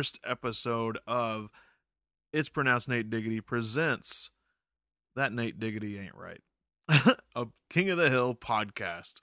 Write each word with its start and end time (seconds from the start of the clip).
First 0.00 0.18
episode 0.24 0.98
of 1.06 1.50
It's 2.32 2.48
Pronounced 2.48 2.88
Nate 2.88 3.10
Diggity 3.10 3.42
Presents 3.42 4.30
That 5.14 5.30
Nate 5.30 5.60
Diggity 5.60 5.98
Ain't 5.98 6.14
Right, 6.14 6.40
a 7.36 7.48
King 7.68 7.90
of 7.90 7.98
the 7.98 8.08
Hill 8.08 8.34
podcast. 8.34 9.20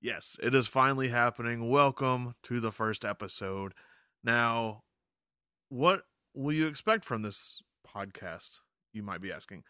Yes, 0.00 0.36
it 0.42 0.52
is 0.52 0.66
finally 0.66 1.10
happening. 1.10 1.70
Welcome 1.70 2.34
to 2.42 2.58
the 2.58 2.72
first 2.72 3.04
episode. 3.04 3.72
Now, 4.24 4.82
what 5.68 6.02
will 6.34 6.54
you 6.54 6.66
expect 6.66 7.04
from 7.04 7.22
this 7.22 7.62
podcast? 7.86 8.58
You 8.92 9.04
might 9.04 9.20
be 9.20 9.30
asking. 9.30 9.62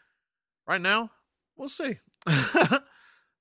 Right 0.66 0.80
now, 0.80 1.10
we'll 1.54 1.68
see. 1.68 1.98
I 2.26 2.80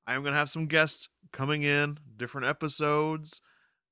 am 0.06 0.22
going 0.22 0.34
to 0.34 0.40
have 0.40 0.50
some 0.50 0.66
guests 0.66 1.08
coming 1.32 1.64
in, 1.64 1.98
different 2.18 2.46
episodes 2.46 3.40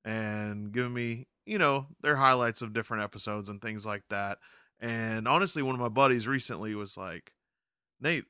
and 0.03 0.73
giving 0.73 0.94
me, 0.94 1.28
you 1.45 1.57
know, 1.57 1.88
their 2.01 2.15
highlights 2.15 2.61
of 2.61 2.73
different 2.73 3.03
episodes 3.03 3.49
and 3.49 3.61
things 3.61 3.85
like 3.85 4.03
that. 4.09 4.39
And 4.79 5.27
honestly, 5.27 5.61
one 5.61 5.75
of 5.75 5.81
my 5.81 5.89
buddies 5.89 6.27
recently 6.27 6.75
was 6.75 6.97
like, 6.97 7.33
Nate, 8.01 8.25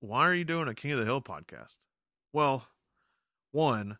why 0.00 0.26
are 0.26 0.34
you 0.34 0.44
doing 0.44 0.68
a 0.68 0.74
King 0.74 0.92
of 0.92 0.98
the 0.98 1.04
Hill 1.04 1.20
podcast? 1.20 1.78
Well, 2.32 2.66
one, 3.52 3.98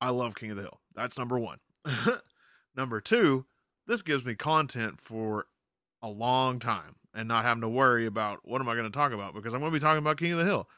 I 0.00 0.10
love 0.10 0.34
King 0.34 0.50
of 0.50 0.56
the 0.56 0.62
Hill. 0.62 0.80
That's 0.94 1.16
number 1.16 1.38
one. 1.38 1.58
number 2.76 3.00
two, 3.00 3.46
this 3.86 4.02
gives 4.02 4.24
me 4.24 4.34
content 4.34 5.00
for 5.00 5.46
a 6.02 6.08
long 6.08 6.58
time 6.58 6.96
and 7.14 7.28
not 7.28 7.44
having 7.44 7.62
to 7.62 7.68
worry 7.68 8.06
about 8.06 8.40
what 8.42 8.60
am 8.60 8.68
I 8.68 8.74
going 8.74 8.90
to 8.90 8.98
talk 8.98 9.12
about 9.12 9.34
because 9.34 9.54
I'm 9.54 9.60
going 9.60 9.72
to 9.72 9.76
be 9.76 9.82
talking 9.82 9.98
about 9.98 10.18
King 10.18 10.32
of 10.32 10.38
the 10.38 10.44
Hill, 10.44 10.68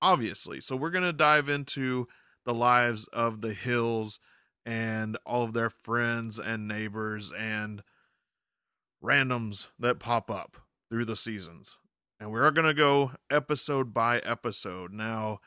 obviously. 0.00 0.60
So 0.60 0.76
we're 0.76 0.90
going 0.90 1.04
to 1.04 1.12
dive 1.12 1.48
into 1.48 2.06
the 2.44 2.54
lives 2.54 3.08
of 3.08 3.40
the 3.40 3.52
Hills 3.52 4.20
and 4.64 5.16
all 5.24 5.44
of 5.44 5.52
their 5.52 5.70
friends 5.70 6.38
and 6.38 6.68
neighbors 6.68 7.32
and 7.32 7.82
randoms 9.02 9.68
that 9.78 9.98
pop 9.98 10.30
up 10.30 10.58
through 10.90 11.04
the 11.04 11.16
seasons. 11.16 11.76
And 12.20 12.32
we're 12.32 12.50
going 12.50 12.66
to 12.66 12.74
go 12.74 13.12
episode 13.30 13.94
by 13.94 14.18
episode. 14.20 14.92
Now, 14.92 15.40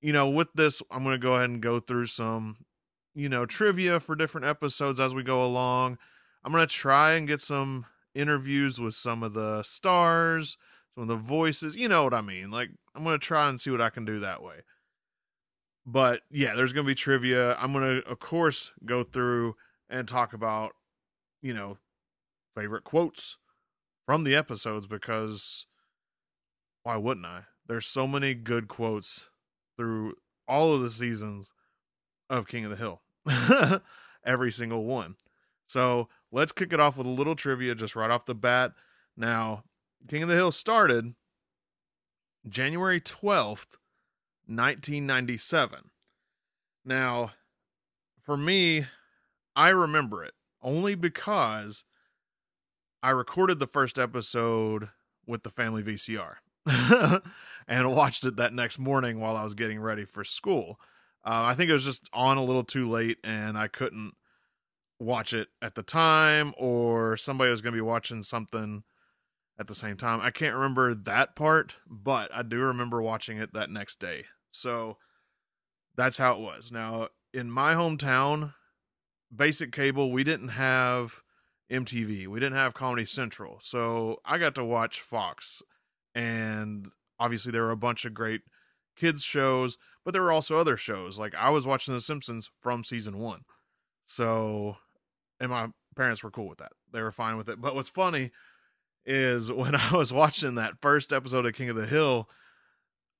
you 0.00 0.12
know, 0.12 0.28
with 0.28 0.52
this, 0.54 0.82
I'm 0.90 1.04
going 1.04 1.14
to 1.14 1.22
go 1.22 1.34
ahead 1.34 1.50
and 1.50 1.60
go 1.60 1.78
through 1.78 2.06
some, 2.06 2.64
you 3.14 3.28
know, 3.28 3.44
trivia 3.44 4.00
for 4.00 4.16
different 4.16 4.46
episodes 4.46 4.98
as 4.98 5.14
we 5.14 5.22
go 5.22 5.44
along. 5.44 5.98
I'm 6.42 6.52
going 6.52 6.66
to 6.66 6.72
try 6.72 7.12
and 7.12 7.28
get 7.28 7.40
some 7.40 7.86
interviews 8.14 8.80
with 8.80 8.94
some 8.94 9.22
of 9.22 9.34
the 9.34 9.62
stars, 9.62 10.56
some 10.94 11.02
of 11.02 11.08
the 11.08 11.16
voices. 11.16 11.76
You 11.76 11.88
know 11.88 12.04
what 12.04 12.14
I 12.14 12.20
mean? 12.22 12.50
Like, 12.50 12.70
I'm 12.94 13.04
going 13.04 13.18
to 13.18 13.24
try 13.24 13.48
and 13.48 13.60
see 13.60 13.70
what 13.70 13.82
I 13.82 13.90
can 13.90 14.04
do 14.04 14.20
that 14.20 14.42
way 14.42 14.62
but 15.86 16.22
yeah, 16.30 16.54
there's 16.54 16.72
going 16.72 16.84
to 16.84 16.90
be 16.90 16.96
trivia. 16.96 17.54
I'm 17.54 17.72
going 17.72 18.02
to, 18.02 18.08
of 18.08 18.18
course, 18.18 18.72
go 18.84 19.04
through 19.04 19.54
and 19.88 20.08
talk 20.08 20.32
about, 20.32 20.72
you 21.40 21.54
know, 21.54 21.78
favorite 22.56 22.84
quotes 22.84 23.36
from 24.04 24.24
the 24.24 24.34
episodes 24.34 24.86
because 24.86 25.66
why 26.82 26.96
wouldn't 26.96 27.26
I? 27.26 27.42
There's 27.66 27.86
so 27.86 28.06
many 28.06 28.34
good 28.34 28.68
quotes 28.68 29.30
through 29.76 30.14
all 30.48 30.74
of 30.74 30.80
the 30.80 30.90
seasons 30.90 31.52
of 32.28 32.48
King 32.48 32.64
of 32.64 32.70
the 32.70 32.76
Hill, 32.76 33.02
every 34.24 34.50
single 34.50 34.84
one. 34.84 35.16
So 35.66 36.08
let's 36.30 36.52
kick 36.52 36.72
it 36.72 36.80
off 36.80 36.96
with 36.96 37.06
a 37.06 37.10
little 37.10 37.34
trivia 37.36 37.74
just 37.74 37.96
right 37.96 38.10
off 38.10 38.24
the 38.24 38.34
bat. 38.34 38.72
Now, 39.16 39.64
King 40.08 40.22
of 40.22 40.28
the 40.28 40.34
Hill 40.34 40.52
started 40.52 41.14
January 42.48 43.00
12th, 43.00 43.76
1997. 44.46 45.90
Now, 46.84 47.32
for 48.22 48.36
me, 48.36 48.86
I 49.54 49.68
remember 49.68 50.24
it 50.24 50.34
only 50.62 50.94
because 50.94 51.84
I 53.02 53.10
recorded 53.10 53.58
the 53.58 53.66
first 53.66 53.98
episode 53.98 54.90
with 55.26 55.42
the 55.42 55.50
family 55.50 55.82
VCR 55.82 56.36
and 57.68 57.94
watched 57.94 58.24
it 58.24 58.36
that 58.36 58.52
next 58.52 58.78
morning 58.78 59.20
while 59.20 59.36
I 59.36 59.44
was 59.44 59.54
getting 59.54 59.80
ready 59.80 60.04
for 60.04 60.24
school. 60.24 60.78
Uh, 61.24 61.42
I 61.44 61.54
think 61.54 61.70
it 61.70 61.74
was 61.74 61.84
just 61.84 62.08
on 62.12 62.36
a 62.36 62.44
little 62.44 62.64
too 62.64 62.88
late 62.88 63.18
and 63.24 63.58
I 63.58 63.68
couldn't 63.68 64.14
watch 64.98 65.32
it 65.32 65.48
at 65.60 65.74
the 65.74 65.82
time, 65.82 66.54
or 66.56 67.16
somebody 67.16 67.50
was 67.50 67.60
going 67.60 67.72
to 67.72 67.76
be 67.76 67.82
watching 67.82 68.22
something 68.22 68.82
at 69.58 69.66
the 69.66 69.74
same 69.74 69.96
time. 69.96 70.20
I 70.22 70.30
can't 70.30 70.54
remember 70.54 70.94
that 70.94 71.36
part, 71.36 71.76
but 71.88 72.34
I 72.34 72.42
do 72.42 72.58
remember 72.60 73.02
watching 73.02 73.38
it 73.38 73.52
that 73.52 73.70
next 73.70 74.00
day. 74.00 74.24
So 74.56 74.96
that's 75.96 76.18
how 76.18 76.34
it 76.34 76.40
was. 76.40 76.70
Now, 76.70 77.08
in 77.32 77.50
my 77.50 77.74
hometown, 77.74 78.54
basic 79.34 79.72
cable, 79.72 80.10
we 80.10 80.24
didn't 80.24 80.48
have 80.48 81.22
MTV. 81.70 82.26
We 82.28 82.40
didn't 82.40 82.56
have 82.56 82.74
Comedy 82.74 83.04
Central. 83.04 83.58
So 83.62 84.20
I 84.24 84.38
got 84.38 84.54
to 84.56 84.64
watch 84.64 85.00
Fox. 85.00 85.62
And 86.14 86.88
obviously, 87.18 87.52
there 87.52 87.62
were 87.62 87.70
a 87.70 87.76
bunch 87.76 88.04
of 88.04 88.14
great 88.14 88.42
kids' 88.96 89.22
shows, 89.22 89.76
but 90.04 90.12
there 90.12 90.22
were 90.22 90.32
also 90.32 90.58
other 90.58 90.76
shows. 90.76 91.18
Like 91.18 91.34
I 91.34 91.50
was 91.50 91.66
watching 91.66 91.94
The 91.94 92.00
Simpsons 92.00 92.50
from 92.60 92.84
season 92.84 93.18
one. 93.18 93.42
So, 94.06 94.76
and 95.40 95.50
my 95.50 95.68
parents 95.96 96.22
were 96.22 96.30
cool 96.30 96.48
with 96.48 96.58
that. 96.58 96.72
They 96.92 97.02
were 97.02 97.12
fine 97.12 97.36
with 97.36 97.48
it. 97.48 97.60
But 97.60 97.74
what's 97.74 97.88
funny 97.88 98.30
is 99.04 99.52
when 99.52 99.74
I 99.74 99.96
was 99.96 100.12
watching 100.12 100.54
that 100.54 100.80
first 100.80 101.12
episode 101.12 101.46
of 101.46 101.54
King 101.54 101.68
of 101.68 101.76
the 101.76 101.86
Hill, 101.86 102.28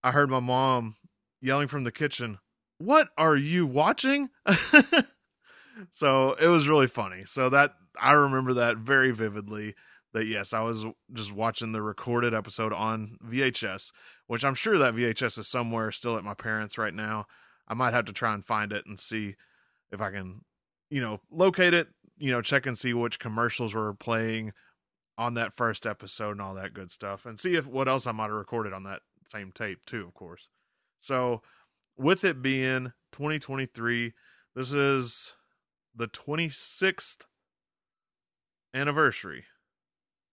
I 0.03 0.13
heard 0.13 0.31
my 0.31 0.41
mom 0.41 0.97
yelling 1.41 1.69
from 1.69 1.85
the 1.85 1.93
kitchen, 1.93 2.39
What 2.79 3.09
are 3.17 3.37
you 3.37 3.67
watching? 3.67 4.31
so 5.93 6.35
it 6.35 6.49
was 6.49 6.69
really 6.69 6.87
funny. 6.87 7.25
So 7.25 7.49
that 7.51 7.73
I 8.01 8.13
remember 8.13 8.55
that 8.55 8.79
very 8.79 9.13
vividly. 9.13 9.75
That 10.13 10.27
yes, 10.27 10.55
I 10.55 10.63
was 10.63 10.87
just 11.13 11.33
watching 11.33 11.73
the 11.73 11.83
recorded 11.83 12.33
episode 12.33 12.73
on 12.73 13.19
VHS, 13.27 13.93
which 14.27 14.45
I'm 14.45 14.55
sure 14.55 14.79
that 14.79 14.95
VHS 14.95 15.39
is 15.39 15.49
somewhere 15.49 15.93
still 15.93 16.17
at 16.17 16.25
my 16.25 16.35
parents' 16.35 16.79
right 16.79 16.95
now. 16.95 17.27
I 17.69 17.75
might 17.75 17.93
have 17.93 18.07
to 18.07 18.13
try 18.13 18.33
and 18.33 18.45
find 18.45 18.73
it 18.73 18.87
and 18.87 18.99
see 18.99 19.35
if 19.91 20.01
I 20.01 20.11
can, 20.11 20.43
you 20.91 21.01
know, 21.01 21.21
locate 21.31 21.75
it, 21.75 21.89
you 22.17 22.31
know, 22.31 22.41
check 22.41 22.65
and 22.65 22.79
see 22.79 22.95
which 22.95 23.19
commercials 23.19 23.75
were 23.75 23.93
playing 23.93 24.53
on 25.19 25.35
that 25.35 25.53
first 25.53 25.87
episode 25.87 26.33
and 26.33 26.43
all 26.43 26.55
that 26.55 26.75
good 26.75 26.91
stuff 26.91 27.27
and 27.27 27.41
see 27.41 27.55
if 27.55 27.67
what 27.67 27.89
else 27.89 28.07
I 28.07 28.13
might 28.13 28.25
have 28.25 28.33
recorded 28.33 28.73
on 28.73 28.85
that 28.85 29.01
same 29.29 29.51
tape 29.53 29.81
too, 29.87 30.05
of 30.07 30.15
course. 30.15 30.49
So, 31.01 31.43
with 31.97 32.25
it 32.25 32.43
being 32.43 32.93
2023, 33.13 34.13
this 34.55 34.73
is 34.73 35.35
the 35.95 36.09
26th 36.09 37.27
anniversary 38.75 39.45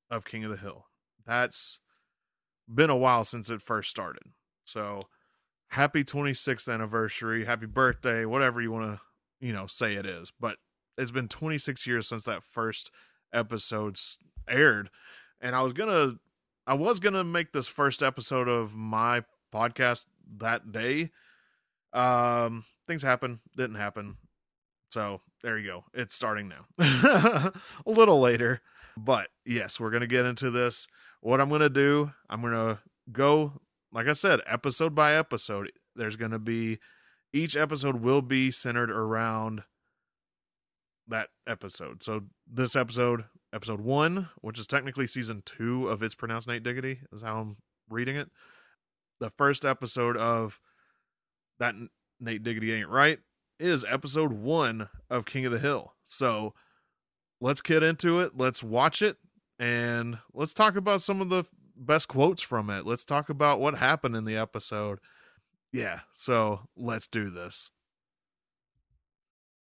of 0.10 0.26
King 0.26 0.44
of 0.44 0.52
the 0.52 0.58
Hill. 0.58 0.88
That's 1.26 1.80
been 2.74 2.90
a 2.90 2.98
while 2.98 3.24
since 3.24 3.50
it 3.50 3.62
first 3.62 3.90
started. 3.90 4.24
So, 4.66 5.04
happy 5.70 6.04
26th 6.04 6.72
anniversary, 6.72 7.46
happy 7.46 7.66
birthday, 7.66 8.26
whatever 8.26 8.62
you 8.62 8.72
want 8.72 8.96
to, 8.96 9.46
you 9.46 9.54
know, 9.54 9.66
say 9.66 9.96
it 9.96 10.06
is. 10.06 10.32
But 10.38 10.58
it's 10.98 11.12
been 11.12 11.28
26 11.28 11.88
years 11.88 12.08
since 12.08 12.24
that 12.24 12.44
first 12.44 12.92
episode 13.34 13.98
aired. 14.48 14.90
And 15.42 15.56
I 15.56 15.62
was 15.62 15.74
going 15.74 15.90
to 15.90 16.20
I 16.66 16.76
was 16.76 17.00
going 17.00 17.14
to 17.14 17.26
make 17.26 17.52
this 17.52 17.68
first 17.68 18.02
episode 18.02 18.48
of 18.48 18.76
my 18.76 19.24
podcast 19.54 20.06
that 20.38 20.72
day. 20.72 21.12
Um, 21.94 22.66
things 22.88 23.04
happen, 23.04 23.40
didn't 23.56 23.76
happen. 23.76 24.18
So 24.92 25.22
there 25.42 25.58
you 25.58 25.68
go. 25.68 25.86
It's 25.94 26.14
starting 26.14 26.50
now. 26.50 26.66
a 26.80 27.90
little 27.90 28.20
later. 28.20 28.62
But 28.96 29.30
yes, 29.46 29.80
we're 29.80 29.90
going 29.90 30.02
to 30.02 30.08
get 30.08 30.26
into 30.26 30.52
this. 30.52 30.88
What 31.22 31.42
I'm 31.42 31.50
going 31.50 31.62
to 31.62 31.70
do, 31.70 32.12
I'm 32.30 32.42
going 32.42 32.54
to 32.54 32.80
go, 33.12 33.54
like 33.92 34.08
I 34.08 34.14
said, 34.14 34.42
episode 34.46 34.94
by 34.94 35.16
episode. 35.16 35.72
There's 35.96 36.16
going 36.16 36.32
to 36.32 36.40
be, 36.40 36.80
each 37.32 37.58
episode 37.58 38.02
will 38.02 38.22
be 38.22 38.52
centered 38.52 38.92
around 38.92 39.64
that 41.08 41.30
episode. 41.48 42.04
So 42.04 42.26
this 42.48 42.76
episode, 42.76 43.26
episode 43.54 43.82
one, 43.82 44.30
which 44.42 44.60
is 44.60 44.68
technically 44.68 45.08
season 45.08 45.42
two 45.46 45.88
of 45.88 46.04
It's 46.04 46.16
Pronounced 46.16 46.48
Nate 46.48 46.64
Diggity, 46.64 47.00
is 47.12 47.22
how 47.22 47.40
I'm 47.40 47.58
reading 47.90 48.16
it 48.16 48.30
the 49.20 49.30
first 49.30 49.66
episode 49.66 50.18
of 50.18 50.60
that 51.60 51.76
Nate 52.20 52.44
Diggity 52.44 52.74
ain't 52.74 52.90
right 52.90 53.20
is 53.60 53.86
episode 53.88 54.34
one 54.34 54.90
of 55.10 55.26
King 55.26 55.46
of 55.46 55.52
the 55.52 55.60
Hill. 55.60 55.94
So 56.04 56.54
let's 57.40 57.62
get 57.62 57.84
into 57.84 58.20
it. 58.20 58.34
Let's 58.36 58.64
watch 58.64 59.02
it 59.02 59.18
and 59.60 60.20
let's 60.34 60.54
talk 60.54 60.76
about 60.76 61.02
some 61.02 61.22
of 61.22 61.30
the 61.30 61.46
best 61.76 62.08
quotes 62.08 62.42
from 62.42 62.70
it. 62.70 62.86
Let's 62.86 63.06
talk 63.06 63.30
about 63.30 63.60
what 63.60 63.76
happened 63.76 64.16
in 64.16 64.26
the 64.26 64.36
episode. 64.36 65.00
Yeah, 65.72 66.02
so 66.14 66.62
let's 66.76 67.08
do 67.08 67.30
this. 67.30 67.72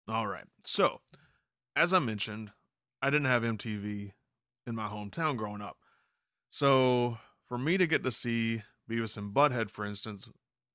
All 0.09 0.27
right. 0.27 0.47
So, 0.65 1.01
as 1.77 1.93
I 1.93 1.99
mentioned, 1.99 2.51
I 3.03 3.11
didn't 3.11 3.27
have 3.27 3.43
MTV 3.43 4.13
in 4.67 4.75
my 4.75 4.89
hometown 4.89 5.37
growing 5.37 5.63
up. 5.63 5.77
So, 6.49 7.19
for 7.47 7.59
me 7.59 7.79
to 7.79 7.87
get 7.87 8.03
to 8.05 8.11
see 8.11 8.63
Beavis 8.91 9.17
and 9.17 9.33
Butthead, 9.33 9.71
for 9.71 9.85
instance, 9.85 10.29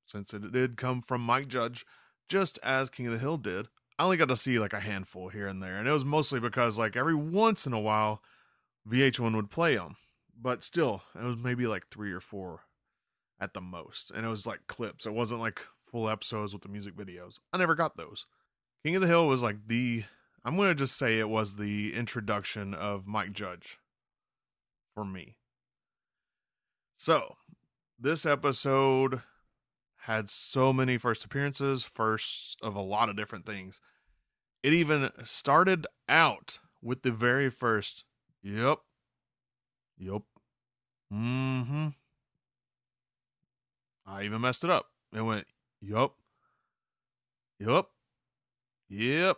since 0.05 0.33
it 0.33 0.51
did 0.51 0.77
come 0.77 1.01
from 1.01 1.21
Mike 1.21 1.47
Judge, 1.47 1.85
just 2.29 2.57
as 2.63 2.89
King 2.89 3.07
of 3.07 3.13
the 3.13 3.19
Hill 3.19 3.37
did, 3.37 3.67
I 3.97 4.03
only 4.03 4.17
got 4.17 4.29
to 4.29 4.35
see 4.35 4.59
like 4.59 4.73
a 4.73 4.79
handful 4.79 5.29
here 5.29 5.47
and 5.47 5.61
there, 5.61 5.77
and 5.77 5.87
it 5.87 5.91
was 5.91 6.05
mostly 6.05 6.39
because 6.39 6.77
like 6.77 6.95
every 6.95 7.15
once 7.15 7.65
in 7.65 7.73
a 7.73 7.79
while, 7.79 8.21
VH1 8.89 9.35
would 9.35 9.49
play 9.49 9.75
them, 9.75 9.97
but 10.39 10.63
still, 10.63 11.03
it 11.15 11.23
was 11.23 11.37
maybe 11.37 11.67
like 11.67 11.87
three 11.89 12.11
or 12.11 12.19
four 12.19 12.61
at 13.39 13.53
the 13.53 13.61
most, 13.61 14.11
and 14.11 14.25
it 14.25 14.29
was 14.29 14.47
like 14.47 14.67
clips. 14.67 15.05
It 15.05 15.13
wasn't 15.13 15.41
like 15.41 15.61
full 15.91 16.09
episodes 16.09 16.53
with 16.53 16.61
the 16.61 16.69
music 16.69 16.95
videos. 16.95 17.39
I 17.51 17.57
never 17.57 17.75
got 17.75 17.95
those. 17.95 18.25
King 18.83 18.95
of 18.95 19.01
the 19.01 19.07
Hill 19.07 19.27
was 19.27 19.43
like 19.43 19.67
the 19.67 20.03
I'm 20.43 20.57
gonna 20.57 20.75
just 20.75 20.97
say 20.97 21.19
it 21.19 21.29
was 21.29 21.55
the 21.55 21.95
introduction 21.95 22.73
of 22.73 23.07
Mike 23.07 23.33
Judge 23.33 23.77
for 24.93 25.03
me. 25.03 25.37
So 26.95 27.37
this 27.99 28.25
episode 28.25 29.21
had 29.99 30.29
so 30.29 30.71
many 30.71 30.97
first 30.97 31.25
appearances, 31.25 31.83
firsts 31.83 32.55
of 32.61 32.75
a 32.75 32.81
lot 32.81 33.09
of 33.09 33.15
different 33.15 33.45
things. 33.45 33.79
It 34.61 34.73
even 34.73 35.09
started 35.23 35.87
out 36.07 36.59
with 36.81 37.01
the 37.03 37.11
very 37.11 37.49
first, 37.49 38.03
yep, 38.43 38.79
yep, 39.97 40.21
mm 41.11 41.65
hmm. 41.65 41.87
I 44.05 44.23
even 44.23 44.41
messed 44.41 44.63
it 44.63 44.69
up. 44.69 44.87
It 45.13 45.21
went, 45.21 45.47
yep, 45.81 46.11
yep, 47.59 47.85
yep, 48.89 49.37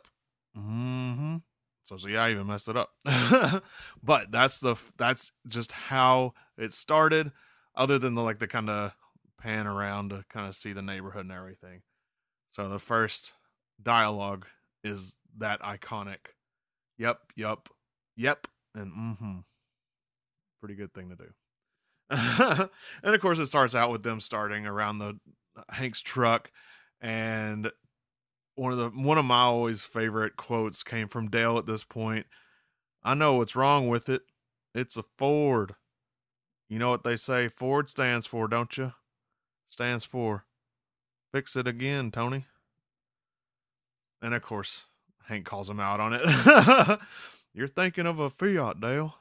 mm 0.58 1.16
hmm. 1.16 1.36
So, 1.86 1.96
so 1.96 2.10
yeah, 2.10 2.24
I 2.24 2.32
even 2.32 2.48
messed 2.48 2.68
it 2.68 2.76
up. 2.76 2.90
but 4.04 4.30
that's 4.30 4.60
the 4.60 4.76
that's 4.98 5.32
just 5.48 5.72
how 5.72 6.34
it 6.58 6.74
started. 6.74 7.32
Other 7.78 7.98
than 8.00 8.16
the 8.16 8.22
like 8.22 8.40
the 8.40 8.48
kind 8.48 8.70
of 8.70 8.94
pan 9.40 9.68
around 9.68 10.10
to 10.10 10.26
kind 10.30 10.48
of 10.48 10.56
see 10.56 10.74
the 10.74 10.82
neighborhood 10.82 11.26
and 11.26 11.32
everything. 11.32 11.82
So 12.52 12.68
the 12.68 12.80
first 12.80 13.34
dialogue 13.82 14.48
is 14.84 15.16
that 15.38 15.62
iconic. 15.62 16.32
Yep, 16.98 17.20
yep, 17.36 17.70
yep, 18.16 18.48
and 18.74 18.92
mm-hmm. 18.92 19.38
Pretty 20.60 20.76
good 20.76 20.94
thing 20.94 21.10
to 21.10 21.16
do. 21.16 21.30
and 23.04 23.16
of 23.16 23.22
course, 23.22 23.38
it 23.38 23.46
starts 23.46 23.76
out 23.76 23.92
with 23.92 24.02
them 24.02 24.20
starting 24.20 24.66
around 24.66 24.98
the 24.98 25.20
Hank's 25.70 26.02
truck, 26.02 26.52
and 27.00 27.72
one 28.56 28.72
of 28.72 28.80
the 28.80 28.90
one 28.90 29.20
of 29.20 29.26
my 29.26 29.42
always 29.42 29.84
favorite 29.84 30.36
quotes 30.36 30.84
came 30.84 31.08
from 31.08 31.30
Dale 31.30 31.60
at 31.60 31.68
this 31.68 31.84
point. 31.84 32.26
I 33.04 33.14
know 33.14 33.36
what's 33.36 33.56
wrong 33.56 33.88
with 33.88 34.10
it. 34.10 34.24
It's 34.74 34.98
a 34.98 35.04
Ford. 35.04 35.76
You 36.70 36.80
know 36.80 36.90
what 36.90 37.04
they 37.04 37.16
say 37.16 37.48
Ford 37.48 37.90
stands 37.90 38.26
for, 38.28 38.48
don't 38.48 38.78
you? 38.78 38.94
stands 39.70 40.04
for 40.04 40.46
Fix 41.32 41.56
It 41.56 41.68
Again, 41.68 42.10
Tony. 42.10 42.46
And 44.22 44.34
of 44.34 44.42
course, 44.42 44.86
Hank 45.28 45.46
calls 45.46 45.70
him 45.70 45.80
out 45.80 46.00
on 46.00 46.14
it. 46.14 47.00
You're 47.54 47.68
thinking 47.68 48.08
of 48.08 48.18
a 48.18 48.32
Fiat, 48.32 48.82
Dale. 48.82 49.16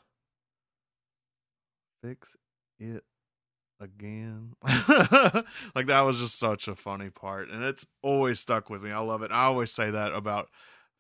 Fix 2.03 2.37
it 2.79 3.05
again. 3.81 4.55
like 5.75 5.87
that 5.87 6.03
was 6.07 6.19
just 6.21 6.39
such 6.39 6.69
a 6.69 6.75
funny 6.75 7.11
part. 7.11 7.51
And 7.51 7.63
it's 7.63 7.87
always 8.03 8.41
stuck 8.41 8.71
with 8.71 8.83
me. 8.83 8.91
I 8.91 9.01
love 9.01 9.23
it. 9.23 9.31
I 9.31 9.45
always 9.45 9.73
say 9.73 9.91
that 9.91 10.13
about 10.13 10.49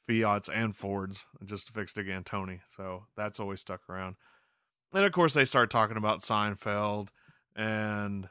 Fiats 0.06 0.50
and 0.50 0.76
Fords. 0.76 1.25
Just 1.44 1.70
fixed 1.70 1.96
again, 1.96 2.25
Tony. 2.25 2.60
So 2.76 3.04
that's 3.16 3.40
always 3.40 3.60
stuck 3.60 3.88
around. 3.88 4.16
And 4.93 5.05
of 5.05 5.12
course, 5.12 5.35
they 5.35 5.44
start 5.44 5.71
talking 5.71 5.97
about 5.97 6.21
Seinfeld 6.21 7.09
and 7.55 8.29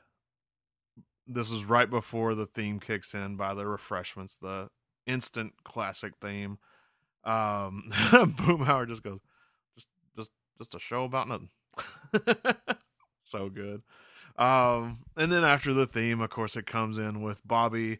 this 1.27 1.51
is 1.51 1.65
right 1.65 1.89
before 1.89 2.35
the 2.35 2.45
theme 2.45 2.79
kicks 2.79 3.13
in 3.13 3.35
by 3.35 3.53
the 3.53 3.65
refreshments, 3.65 4.37
the 4.37 4.69
instant 5.07 5.53
classic 5.63 6.13
theme. 6.21 6.59
Um, 7.23 7.85
Boomhauer 7.91 8.87
just 8.87 9.03
goes, 9.03 9.19
just, 9.75 9.87
just, 10.15 10.31
just 10.59 10.75
a 10.75 10.79
show 10.79 11.03
about 11.03 11.27
nothing. 11.27 11.49
so 13.23 13.49
good. 13.49 13.81
Um, 14.37 14.99
and 15.15 15.31
then 15.31 15.43
after 15.43 15.73
the 15.73 15.85
theme, 15.87 16.21
of 16.21 16.29
course, 16.29 16.55
it 16.55 16.65
comes 16.65 16.97
in 16.97 17.21
with 17.21 17.45
Bobby, 17.47 17.99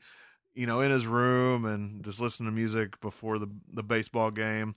you 0.54 0.68
know, 0.68 0.82
in 0.82 0.92
his 0.92 1.08
room 1.08 1.66
and 1.66 2.04
just 2.04 2.22
listening 2.22 2.50
to 2.50 2.56
music 2.56 3.00
before 3.02 3.40
the 3.40 3.50
the 3.72 3.84
baseball 3.84 4.32
game. 4.32 4.76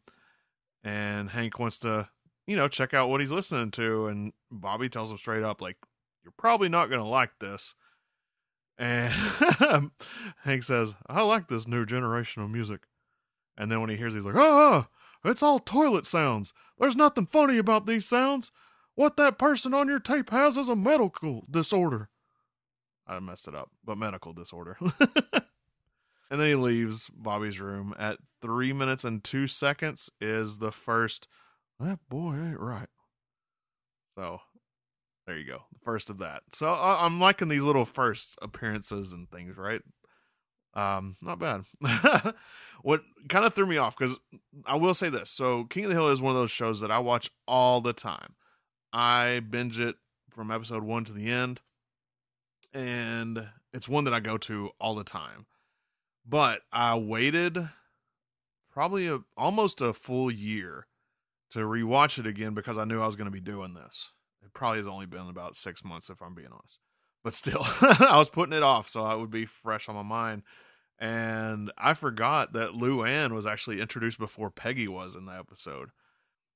And 0.84 1.30
Hank 1.30 1.58
wants 1.58 1.80
to, 1.80 2.08
you 2.48 2.56
know, 2.56 2.66
check 2.66 2.94
out 2.94 3.08
what 3.08 3.20
he's 3.20 3.32
listening 3.32 3.70
to, 3.72 4.06
and 4.08 4.32
Bobby 4.50 4.88
tells 4.88 5.10
him 5.10 5.18
straight 5.18 5.44
up, 5.44 5.60
like, 5.60 5.76
"You're 6.24 6.32
probably 6.36 6.68
not 6.68 6.90
gonna 6.90 7.06
like 7.06 7.38
this." 7.38 7.74
And 8.78 9.12
Hank 10.44 10.62
says, 10.62 10.94
I 11.08 11.22
like 11.22 11.48
this 11.48 11.66
new 11.66 11.84
generation 11.84 12.42
of 12.42 12.50
music. 12.50 12.82
And 13.56 13.70
then 13.70 13.80
when 13.80 13.90
he 13.90 13.96
hears, 13.96 14.14
it, 14.14 14.18
he's 14.18 14.24
like, 14.24 14.36
oh, 14.36 14.86
oh, 15.24 15.28
it's 15.28 15.42
all 15.42 15.58
toilet 15.58 16.06
sounds. 16.06 16.54
There's 16.78 16.94
nothing 16.94 17.26
funny 17.26 17.58
about 17.58 17.86
these 17.86 18.06
sounds. 18.06 18.52
What 18.94 19.16
that 19.16 19.36
person 19.36 19.74
on 19.74 19.88
your 19.88 19.98
tape 19.98 20.30
has 20.30 20.56
is 20.56 20.68
a 20.68 20.76
medical 20.76 21.44
disorder. 21.50 22.08
I 23.06 23.18
messed 23.18 23.48
it 23.48 23.54
up, 23.54 23.70
but 23.84 23.98
medical 23.98 24.32
disorder. 24.32 24.76
and 24.80 26.40
then 26.40 26.46
he 26.46 26.54
leaves 26.54 27.08
Bobby's 27.08 27.58
room 27.58 27.94
at 27.98 28.18
three 28.40 28.72
minutes 28.72 29.04
and 29.04 29.24
two 29.24 29.48
seconds 29.48 30.08
is 30.20 30.58
the 30.58 30.70
first, 30.70 31.26
that 31.80 31.98
boy 32.08 32.34
ain't 32.34 32.60
right. 32.60 32.88
So 34.14 34.40
there 35.26 35.38
you 35.38 35.44
go. 35.44 35.62
The 35.72 35.78
first 35.84 36.10
of 36.10 36.18
that. 36.18 36.42
So 36.52 36.72
I, 36.72 37.04
I'm 37.04 37.20
liking 37.20 37.48
these 37.48 37.62
little 37.62 37.84
first 37.84 38.38
appearances 38.42 39.12
and 39.12 39.30
things, 39.30 39.56
right? 39.56 39.82
Um, 40.74 41.16
not 41.20 41.38
bad. 41.38 41.64
what 42.82 43.02
kind 43.28 43.44
of 43.44 43.54
threw 43.54 43.66
me 43.66 43.76
off 43.76 43.96
because 43.96 44.18
I 44.66 44.76
will 44.76 44.94
say 44.94 45.08
this. 45.08 45.30
So 45.30 45.64
King 45.64 45.84
of 45.84 45.90
the 45.90 45.96
Hill 45.96 46.08
is 46.08 46.20
one 46.20 46.34
of 46.34 46.38
those 46.38 46.50
shows 46.50 46.80
that 46.80 46.90
I 46.90 46.98
watch 46.98 47.30
all 47.46 47.80
the 47.80 47.92
time. 47.92 48.34
I 48.92 49.40
binge 49.40 49.80
it 49.80 49.96
from 50.30 50.50
episode 50.50 50.82
one 50.82 51.04
to 51.04 51.12
the 51.12 51.30
end, 51.30 51.60
and 52.72 53.48
it's 53.72 53.88
one 53.88 54.04
that 54.04 54.14
I 54.14 54.20
go 54.20 54.38
to 54.38 54.70
all 54.80 54.94
the 54.94 55.04
time. 55.04 55.46
But 56.26 56.62
I 56.72 56.96
waited 56.96 57.70
probably 58.70 59.08
a, 59.08 59.20
almost 59.36 59.80
a 59.80 59.92
full 59.92 60.30
year 60.30 60.86
to 61.50 61.60
rewatch 61.60 62.18
it 62.18 62.26
again 62.26 62.54
because 62.54 62.78
I 62.78 62.84
knew 62.84 63.00
I 63.00 63.06
was 63.06 63.16
going 63.16 63.26
to 63.26 63.30
be 63.30 63.40
doing 63.40 63.74
this. 63.74 64.10
It 64.44 64.52
probably 64.52 64.78
has 64.78 64.86
only 64.86 65.06
been 65.06 65.28
about 65.28 65.56
six 65.56 65.84
months, 65.84 66.10
if 66.10 66.22
I'm 66.22 66.34
being 66.34 66.48
honest. 66.52 66.78
But 67.24 67.34
still, 67.34 67.62
I 67.80 68.16
was 68.16 68.28
putting 68.28 68.56
it 68.56 68.62
off 68.62 68.88
so 68.88 69.04
I 69.04 69.14
would 69.14 69.30
be 69.30 69.46
fresh 69.46 69.88
on 69.88 69.94
my 69.94 70.02
mind. 70.02 70.42
And 70.98 71.70
I 71.78 71.94
forgot 71.94 72.52
that 72.54 72.70
Luann 72.70 73.32
was 73.32 73.46
actually 73.46 73.80
introduced 73.80 74.18
before 74.18 74.50
Peggy 74.50 74.88
was 74.88 75.14
in 75.14 75.26
the 75.26 75.32
episode. 75.32 75.90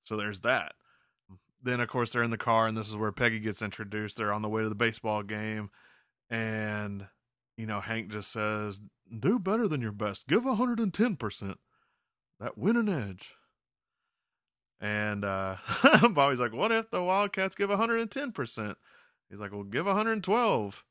So 0.02 0.16
there's 0.16 0.40
that. 0.40 0.72
Then, 1.62 1.80
of 1.80 1.88
course, 1.88 2.10
they're 2.10 2.24
in 2.24 2.32
the 2.32 2.36
car, 2.36 2.66
and 2.66 2.76
this 2.76 2.88
is 2.88 2.96
where 2.96 3.12
Peggy 3.12 3.38
gets 3.38 3.62
introduced. 3.62 4.16
They're 4.16 4.32
on 4.32 4.42
the 4.42 4.48
way 4.48 4.62
to 4.62 4.68
the 4.68 4.74
baseball 4.74 5.22
game. 5.22 5.70
And, 6.28 7.06
you 7.56 7.66
know, 7.66 7.80
Hank 7.80 8.10
just 8.10 8.32
says, 8.32 8.80
Do 9.16 9.38
better 9.38 9.68
than 9.68 9.80
your 9.80 9.92
best. 9.92 10.26
Give 10.26 10.42
110%. 10.42 11.54
That 12.40 12.58
winning 12.58 12.88
edge. 12.88 13.34
And 14.82 15.24
uh, 15.24 15.56
Bobby's 16.10 16.40
like, 16.40 16.52
"What 16.52 16.72
if 16.72 16.90
the 16.90 17.02
Wildcats 17.02 17.54
give 17.54 17.70
110 17.70 18.32
percent?" 18.32 18.76
He's 19.30 19.38
like, 19.38 19.52
"Well, 19.52 19.62
give 19.62 19.86
112." 19.86 20.84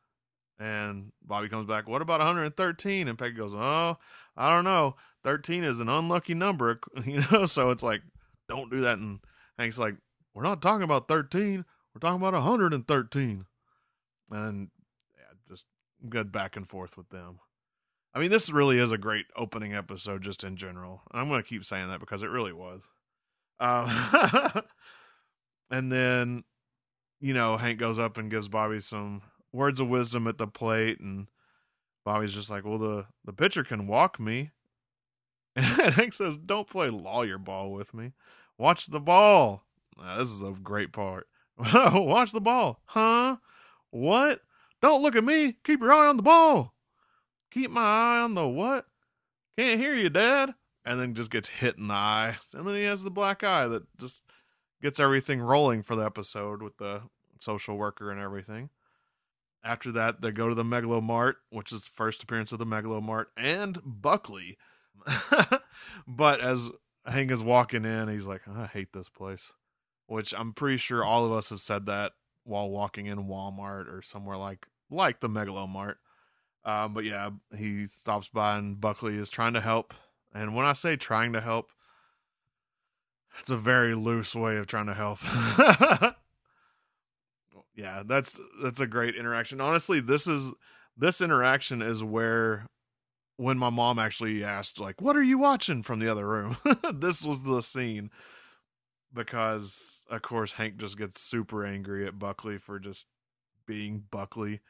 And 0.59 1.11
Bobby 1.21 1.49
comes 1.49 1.67
back, 1.67 1.89
"What 1.89 2.01
about 2.01 2.21
113?" 2.21 3.09
And 3.09 3.19
Peggy 3.19 3.35
goes, 3.35 3.53
"Oh, 3.53 3.97
I 4.37 4.49
don't 4.49 4.63
know. 4.63 4.95
13 5.25 5.65
is 5.65 5.81
an 5.81 5.89
unlucky 5.89 6.33
number, 6.33 6.79
you 7.05 7.21
know." 7.31 7.45
So 7.45 7.69
it's 7.69 7.83
like, 7.83 8.01
"Don't 8.47 8.71
do 8.71 8.79
that." 8.79 8.97
And 8.97 9.19
Hank's 9.57 9.77
like, 9.77 9.95
"We're 10.33 10.43
not 10.43 10.61
talking 10.61 10.83
about 10.83 11.09
13. 11.09 11.65
We're 11.93 11.99
talking 11.99 12.21
about 12.21 12.33
113." 12.33 13.45
And 14.31 14.69
yeah, 15.17 15.33
just 15.49 15.65
good 16.07 16.31
back 16.31 16.55
and 16.55 16.65
forth 16.65 16.95
with 16.95 17.09
them. 17.09 17.39
I 18.13 18.19
mean, 18.19 18.29
this 18.31 18.51
really 18.51 18.79
is 18.79 18.93
a 18.93 18.97
great 18.97 19.25
opening 19.35 19.73
episode 19.73 20.21
just 20.21 20.45
in 20.45 20.55
general. 20.55 21.01
I'm 21.11 21.27
going 21.27 21.43
to 21.43 21.47
keep 21.47 21.65
saying 21.65 21.89
that 21.89 21.99
because 21.99 22.23
it 22.23 22.29
really 22.29 22.53
was. 22.53 22.83
Um, 23.61 23.87
and 25.71 25.91
then, 25.91 26.43
you 27.21 27.33
know, 27.33 27.57
Hank 27.57 27.79
goes 27.79 27.99
up 27.99 28.17
and 28.17 28.31
gives 28.31 28.49
Bobby 28.49 28.79
some 28.79 29.21
words 29.53 29.79
of 29.79 29.87
wisdom 29.87 30.27
at 30.27 30.39
the 30.39 30.47
plate, 30.47 30.99
and 30.99 31.27
Bobby's 32.03 32.33
just 32.33 32.49
like, 32.49 32.65
"Well, 32.65 32.79
the 32.79 33.05
the 33.23 33.33
pitcher 33.33 33.63
can 33.63 33.87
walk 33.87 34.19
me." 34.19 34.51
And 35.55 35.93
Hank 35.93 36.13
says, 36.13 36.37
"Don't 36.37 36.67
play 36.67 36.89
lawyer 36.89 37.37
ball 37.37 37.71
with 37.71 37.93
me. 37.93 38.13
Watch 38.57 38.87
the 38.87 38.99
ball." 38.99 39.63
Now, 39.97 40.17
this 40.17 40.29
is 40.29 40.41
a 40.41 40.51
great 40.51 40.91
part. 40.91 41.27
Watch 41.57 42.31
the 42.31 42.41
ball, 42.41 42.81
huh? 42.85 43.37
What? 43.91 44.41
Don't 44.81 45.03
look 45.03 45.15
at 45.15 45.23
me. 45.23 45.57
Keep 45.63 45.81
your 45.81 45.93
eye 45.93 46.07
on 46.07 46.17
the 46.17 46.23
ball. 46.23 46.73
Keep 47.51 47.69
my 47.71 47.81
eye 47.81 48.21
on 48.21 48.33
the 48.33 48.47
what? 48.47 48.85
Can't 49.57 49.79
hear 49.79 49.93
you, 49.93 50.09
Dad 50.09 50.55
and 50.85 50.99
then 50.99 51.13
just 51.13 51.31
gets 51.31 51.49
hit 51.49 51.77
in 51.77 51.87
the 51.87 51.93
eye. 51.93 52.37
And 52.53 52.67
then 52.67 52.75
he 52.75 52.83
has 52.83 53.03
the 53.03 53.11
black 53.11 53.43
eye 53.43 53.67
that 53.67 53.83
just 53.99 54.23
gets 54.81 54.99
everything 54.99 55.41
rolling 55.41 55.81
for 55.81 55.95
the 55.95 56.05
episode 56.05 56.61
with 56.61 56.77
the 56.77 57.03
social 57.39 57.77
worker 57.77 58.11
and 58.11 58.19
everything. 58.19 58.69
After 59.63 59.91
that, 59.91 60.21
they 60.21 60.31
go 60.31 60.49
to 60.49 60.55
the 60.55 60.63
Megalomart, 60.63 61.35
which 61.51 61.71
is 61.71 61.83
the 61.83 61.91
first 61.91 62.23
appearance 62.23 62.51
of 62.51 62.59
the 62.59 62.65
Megalomart 62.65 63.25
and 63.37 63.79
Buckley. 63.85 64.57
but 66.07 66.41
as 66.41 66.71
Hank 67.05 67.29
is 67.29 67.43
walking 67.43 67.85
in, 67.85 68.07
he's 68.07 68.25
like, 68.25 68.41
I 68.47 68.65
hate 68.65 68.93
this 68.93 69.09
place. 69.09 69.53
Which 70.07 70.33
I'm 70.35 70.53
pretty 70.53 70.77
sure 70.77 71.03
all 71.03 71.25
of 71.25 71.31
us 71.31 71.49
have 71.49 71.61
said 71.61 71.85
that 71.85 72.13
while 72.43 72.69
walking 72.69 73.05
in 73.05 73.25
Walmart 73.25 73.91
or 73.91 74.01
somewhere 74.01 74.37
like 74.37 74.67
like 74.89 75.21
the 75.21 75.29
Megalo 75.29 75.69
Mart. 75.69 75.99
Um, 76.65 76.93
but 76.93 77.05
yeah, 77.05 77.29
he 77.55 77.87
stops 77.87 78.29
by 78.29 78.57
and 78.57 78.79
Buckley 78.79 79.15
is 79.15 79.29
trying 79.29 79.53
to 79.53 79.61
help. 79.61 79.93
And 80.33 80.55
when 80.55 80.65
I 80.65 80.73
say 80.73 80.95
trying 80.95 81.33
to 81.33 81.41
help, 81.41 81.71
it's 83.39 83.49
a 83.49 83.57
very 83.57 83.95
loose 83.95 84.35
way 84.35 84.57
of 84.57 84.67
trying 84.67 84.87
to 84.87 84.93
help. 84.93 85.19
yeah, 87.75 88.03
that's 88.05 88.39
that's 88.61 88.79
a 88.79 88.87
great 88.87 89.15
interaction. 89.15 89.61
Honestly, 89.61 89.99
this 89.99 90.27
is 90.27 90.53
this 90.97 91.21
interaction 91.21 91.81
is 91.81 92.03
where 92.03 92.65
when 93.37 93.57
my 93.57 93.69
mom 93.69 93.99
actually 93.99 94.43
asked 94.43 94.79
like, 94.79 95.01
"What 95.01 95.15
are 95.15 95.23
you 95.23 95.37
watching?" 95.37 95.81
from 95.81 95.99
the 95.99 96.09
other 96.09 96.27
room. 96.27 96.57
this 96.93 97.23
was 97.23 97.43
the 97.43 97.61
scene 97.61 98.11
because 99.13 100.01
of 100.09 100.21
course 100.21 100.53
Hank 100.53 100.77
just 100.77 100.97
gets 100.97 101.21
super 101.21 101.65
angry 101.65 102.05
at 102.05 102.19
Buckley 102.19 102.57
for 102.57 102.79
just 102.79 103.07
being 103.65 104.03
Buckley. 104.11 104.61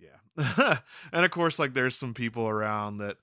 Yeah. 0.00 0.78
and 1.12 1.24
of 1.24 1.30
course 1.30 1.58
like 1.58 1.74
there's 1.74 1.96
some 1.96 2.14
people 2.14 2.48
around 2.48 2.98
that 2.98 3.16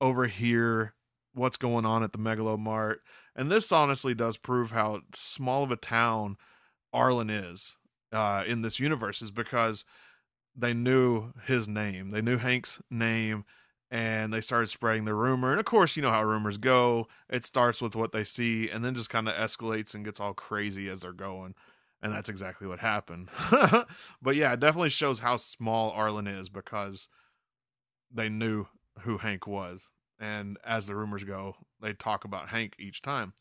overhear 0.00 0.94
what's 1.38 1.56
going 1.56 1.86
on 1.86 2.02
at 2.02 2.12
the 2.12 2.18
Megalo 2.18 2.58
Mart. 2.58 3.00
And 3.34 3.50
this 3.50 3.70
honestly 3.72 4.14
does 4.14 4.36
prove 4.36 4.72
how 4.72 5.00
small 5.14 5.62
of 5.62 5.70
a 5.70 5.76
town 5.76 6.36
Arlen 6.92 7.30
is 7.30 7.76
uh, 8.12 8.44
in 8.46 8.62
this 8.62 8.80
universe, 8.80 9.22
is 9.22 9.30
because 9.30 9.84
they 10.56 10.74
knew 10.74 11.32
his 11.46 11.68
name. 11.68 12.10
They 12.10 12.20
knew 12.20 12.38
Hank's 12.38 12.82
name 12.90 13.44
and 13.90 14.32
they 14.32 14.40
started 14.40 14.66
spreading 14.66 15.04
the 15.04 15.14
rumor. 15.14 15.50
And 15.52 15.60
of 15.60 15.66
course, 15.66 15.96
you 15.96 16.02
know 16.02 16.10
how 16.10 16.22
rumors 16.22 16.58
go. 16.58 17.06
It 17.30 17.44
starts 17.44 17.80
with 17.80 17.96
what 17.96 18.12
they 18.12 18.24
see 18.24 18.68
and 18.68 18.84
then 18.84 18.94
just 18.94 19.08
kind 19.08 19.28
of 19.28 19.34
escalates 19.34 19.94
and 19.94 20.04
gets 20.04 20.20
all 20.20 20.34
crazy 20.34 20.88
as 20.88 21.02
they're 21.02 21.12
going. 21.12 21.54
And 22.02 22.12
that's 22.12 22.28
exactly 22.28 22.66
what 22.66 22.80
happened. 22.80 23.28
but 24.22 24.36
yeah, 24.36 24.52
it 24.52 24.60
definitely 24.60 24.90
shows 24.90 25.20
how 25.20 25.36
small 25.36 25.90
Arlen 25.92 26.26
is 26.26 26.48
because 26.48 27.08
they 28.12 28.28
knew 28.28 28.66
who 29.00 29.18
Hank 29.18 29.46
was 29.46 29.90
and 30.18 30.58
as 30.64 30.86
the 30.86 30.96
rumors 30.96 31.24
go, 31.24 31.56
they 31.80 31.92
talk 31.92 32.24
about 32.24 32.48
Hank 32.48 32.76
each 32.78 33.02
time. 33.02 33.32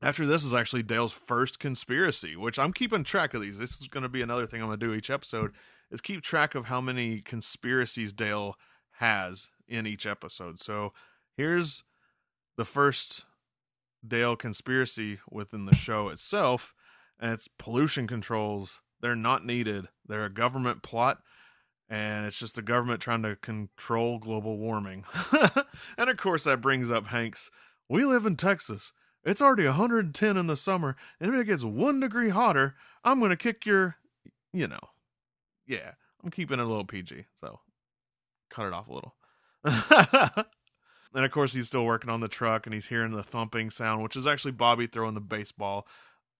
After 0.00 0.26
this 0.26 0.44
is 0.44 0.54
actually 0.54 0.84
Dale's 0.84 1.12
first 1.12 1.58
conspiracy, 1.58 2.36
which 2.36 2.58
I'm 2.58 2.72
keeping 2.72 3.02
track 3.02 3.34
of 3.34 3.42
these. 3.42 3.58
This 3.58 3.80
is 3.80 3.88
going 3.88 4.04
to 4.04 4.08
be 4.08 4.22
another 4.22 4.46
thing 4.46 4.60
I'm 4.60 4.68
going 4.68 4.78
to 4.78 4.86
do 4.86 4.94
each 4.94 5.10
episode 5.10 5.52
is 5.90 6.00
keep 6.00 6.22
track 6.22 6.54
of 6.54 6.66
how 6.66 6.80
many 6.80 7.20
conspiracies 7.20 8.12
Dale 8.12 8.54
has 8.98 9.48
in 9.66 9.86
each 9.86 10.06
episode. 10.06 10.60
So 10.60 10.92
here's 11.36 11.82
the 12.56 12.64
first 12.64 13.24
Dale 14.06 14.36
conspiracy 14.36 15.18
within 15.30 15.66
the 15.66 15.74
show 15.74 16.08
itself, 16.08 16.74
and 17.18 17.32
it's 17.32 17.48
pollution 17.58 18.06
controls. 18.06 18.80
They're 19.00 19.16
not 19.16 19.44
needed. 19.44 19.88
They're 20.06 20.24
a 20.24 20.30
government 20.30 20.82
plot 20.82 21.18
and 21.88 22.26
it's 22.26 22.38
just 22.38 22.54
the 22.54 22.62
government 22.62 23.00
trying 23.00 23.22
to 23.22 23.36
control 23.36 24.18
global 24.18 24.58
warming. 24.58 25.04
and 25.98 26.10
of 26.10 26.16
course, 26.16 26.44
that 26.44 26.60
brings 26.60 26.90
up 26.90 27.06
Hanks. 27.06 27.50
We 27.88 28.04
live 28.04 28.26
in 28.26 28.36
Texas. 28.36 28.92
It's 29.24 29.42
already 29.42 29.66
110 29.66 30.36
in 30.36 30.46
the 30.46 30.56
summer, 30.56 30.96
and 31.20 31.32
if 31.32 31.40
it 31.40 31.44
gets 31.44 31.64
one 31.64 32.00
degree 32.00 32.28
hotter, 32.28 32.76
I'm 33.04 33.18
going 33.18 33.30
to 33.30 33.36
kick 33.36 33.66
your, 33.66 33.96
you 34.52 34.68
know. 34.68 34.80
Yeah, 35.66 35.92
I'm 36.22 36.30
keeping 36.30 36.58
it 36.58 36.62
a 36.62 36.66
little 36.66 36.84
PG, 36.84 37.24
so 37.40 37.60
cut 38.50 38.66
it 38.66 38.72
off 38.72 38.88
a 38.88 38.94
little. 38.94 39.14
and 41.14 41.24
of 41.24 41.30
course, 41.30 41.52
he's 41.52 41.66
still 41.66 41.84
working 41.84 42.10
on 42.10 42.20
the 42.20 42.28
truck, 42.28 42.66
and 42.66 42.72
he's 42.72 42.86
hearing 42.86 43.12
the 43.12 43.22
thumping 43.22 43.70
sound, 43.70 44.02
which 44.02 44.16
is 44.16 44.26
actually 44.26 44.52
Bobby 44.52 44.86
throwing 44.86 45.14
the 45.14 45.20
baseball, 45.20 45.86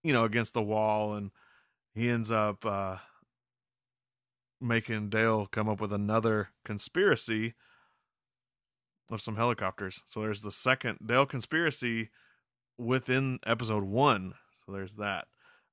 you 0.03 0.13
know, 0.13 0.25
against 0.25 0.55
the 0.55 0.63
wall, 0.63 1.15
and 1.15 1.31
he 1.95 2.09
ends 2.09 2.31
up 2.31 2.65
uh, 2.65 2.97
making 4.61 5.11
Dale 5.11 5.47
come 5.47 5.69
up 5.69 5.81
with 5.81 5.93
another 5.93 6.51
conspiracy 6.65 7.55
of 9.11 9.21
some 9.21 9.37
helicopters. 9.37 10.03
So 10.07 10.21
there's 10.21 10.43
the 10.43 10.53
second 10.53 10.99
Dale 11.05 11.27
conspiracy 11.27 12.11
within 12.77 13.39
episode 13.47 13.85
one. 13.85 14.35
So 14.65 14.73
there's 14.73 14.97
that. 14.97 15.27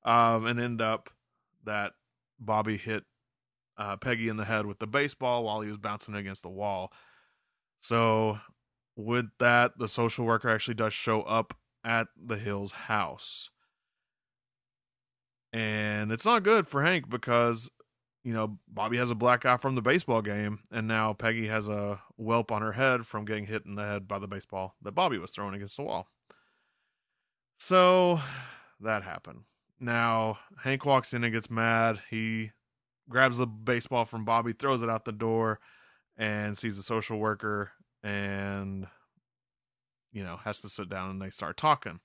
Um, 0.04 0.46
and 0.46 0.60
end 0.60 0.82
up 0.82 1.10
that 1.64 1.94
Bobby 2.40 2.78
hit 2.78 3.04
uh, 3.78 3.98
Peggy 3.98 4.30
in 4.30 4.38
the 4.38 4.46
head 4.46 4.66
with 4.66 4.80
the 4.80 4.88
baseball 4.88 5.44
while 5.44 5.62
he 5.62 5.70
was 5.70 5.78
bouncing 5.78 6.16
against 6.16 6.44
the 6.44 6.50
wall. 6.50 6.94
So 7.80 8.40
with 8.96 9.26
that, 9.40 9.78
the 9.78 9.88
social 9.88 10.26
worker 10.26 10.50
actually 10.50 10.76
does 10.76 10.94
show 10.94 11.22
up 11.24 11.58
at 11.84 12.08
the 12.16 12.38
Hills 12.38 12.72
house. 12.72 13.50
And 15.52 16.12
it's 16.12 16.26
not 16.26 16.44
good 16.44 16.68
for 16.68 16.84
Hank 16.84 17.10
because 17.10 17.70
you 18.26 18.34
know, 18.34 18.58
Bobby 18.68 18.98
has 18.98 19.12
a 19.12 19.16
black 19.16 19.46
eye 19.46 19.56
from 19.56 19.76
the 19.76 19.84
baseball 19.84 20.24
game, 20.24 20.60
and 20.72 20.88
now 20.88 21.14
Peggy 21.14 21.46
has 21.46 21.70
a 21.70 22.02
whelp 22.18 22.52
on 22.52 22.64
her 22.64 22.72
head 22.72 23.06
from 23.06 23.24
getting 23.24 23.46
hit 23.46 23.68
in 23.68 23.76
the 23.76 23.84
head 23.84 24.08
by 24.08 24.18
the 24.18 24.28
baseball 24.28 24.74
that 24.82 24.94
Bobby 24.94 25.20
was 25.20 25.30
throwing 25.30 25.54
against 25.54 25.78
the 25.78 25.84
wall. 25.84 26.08
So 27.60 28.20
that 28.80 29.04
happened. 29.04 29.44
Now, 29.80 30.40
Hank 30.64 30.88
walks 30.88 31.14
in 31.14 31.24
and 31.24 31.32
gets 31.32 31.52
mad. 31.52 32.02
He 32.10 32.52
grabs 33.08 33.38
the 33.38 33.46
baseball 33.46 34.06
from 34.06 34.26
Bobby, 34.26 34.54
throws 34.54 34.82
it 34.82 34.90
out 34.90 35.06
the 35.06 35.12
door, 35.12 35.60
and 36.18 36.58
sees 36.58 36.78
the 36.78 36.84
social 36.84 37.20
worker 37.20 37.74
and, 38.02 38.88
you 40.12 40.24
know, 40.24 40.38
has 40.38 40.62
to 40.62 40.70
sit 40.70 40.90
down 40.90 41.12
and 41.12 41.22
they 41.22 41.30
start 41.30 41.58
talking. 41.58 42.00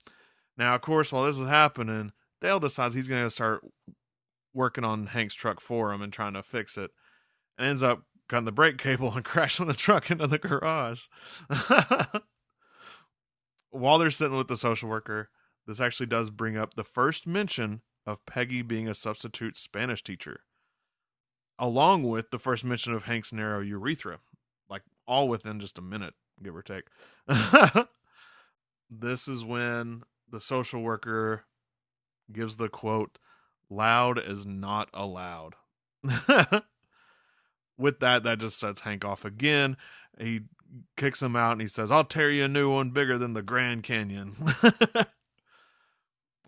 Now, 0.59 0.75
of 0.75 0.83
course, 0.83 1.15
while 1.15 1.25
this 1.25 1.39
is 1.39 1.49
happening, 1.49 2.13
Dale 2.43 2.61
decides 2.61 2.95
he's 2.95 3.09
going 3.09 3.25
to 3.25 3.31
start 3.31 3.63
working 4.53 4.85
on 4.85 5.09
Hank's 5.09 5.35
truck 5.35 5.61
for 5.61 5.93
him 5.93 6.03
and 6.03 6.13
trying 6.13 6.35
to 6.35 6.43
fix 6.43 6.77
it, 6.77 6.91
and 7.59 7.69
ends 7.69 7.83
up 7.83 8.05
cutting 8.29 8.45
the 8.45 8.53
brake 8.53 8.79
cable 8.79 9.13
and 9.17 9.25
crashing 9.25 9.67
the 9.67 9.75
truck 9.75 10.11
into 10.11 10.27
the 10.27 10.39
garage. 10.39 11.07
While 13.71 13.99
they're 13.99 14.11
sitting 14.11 14.37
with 14.37 14.49
the 14.49 14.57
social 14.57 14.89
worker, 14.89 15.31
this 15.67 15.81
actually 15.81 16.07
does 16.07 16.31
bring 16.31 16.57
up 16.57 16.75
the 16.75 16.85
first 16.85 17.27
mention 17.27 17.83
of 18.07 18.25
Peggy 18.27 18.63
being 18.63 18.89
a 18.89 18.95
substitute 18.95 19.57
Spanish 19.57 20.03
teacher, 20.03 20.41
along 21.59 22.05
with 22.05 22.31
the 22.31 22.39
first 22.39 22.65
mention 22.65 22.93
of 22.93 23.05
Hank's 23.05 23.33
narrow 23.33 23.61
urethra, 23.61 24.19
like 24.69 24.83
all 25.07 25.29
within 25.29 25.61
just 25.61 25.79
a 25.79 25.83
minute, 25.83 26.15
give 26.43 26.57
or 26.57 26.63
take. 26.63 26.87
this 28.91 29.29
is 29.29 29.45
when 29.45 30.03
the 30.29 30.41
social 30.41 30.83
worker 30.83 31.45
gives 32.33 32.57
the 32.57 32.69
quote 32.69 33.19
Loud 33.71 34.19
is 34.19 34.45
not 34.45 34.91
allowed. 34.93 35.55
With 37.79 38.01
that, 38.01 38.25
that 38.25 38.39
just 38.39 38.59
sets 38.59 38.81
Hank 38.81 39.05
off 39.05 39.25
again. 39.25 39.77
He 40.19 40.43
kicks 40.97 41.23
him 41.23 41.37
out 41.37 41.53
and 41.53 41.61
he 41.61 41.69
says, 41.69 41.91
I'll 41.91 42.05
tear 42.05 42.31
you 42.31 42.45
a 42.45 42.49
new 42.49 42.71
one 42.71 42.91
bigger 42.91 43.17
than 43.17 43.33
the 43.33 43.43
Grand 43.43 43.85
Canyon. 43.85 44.35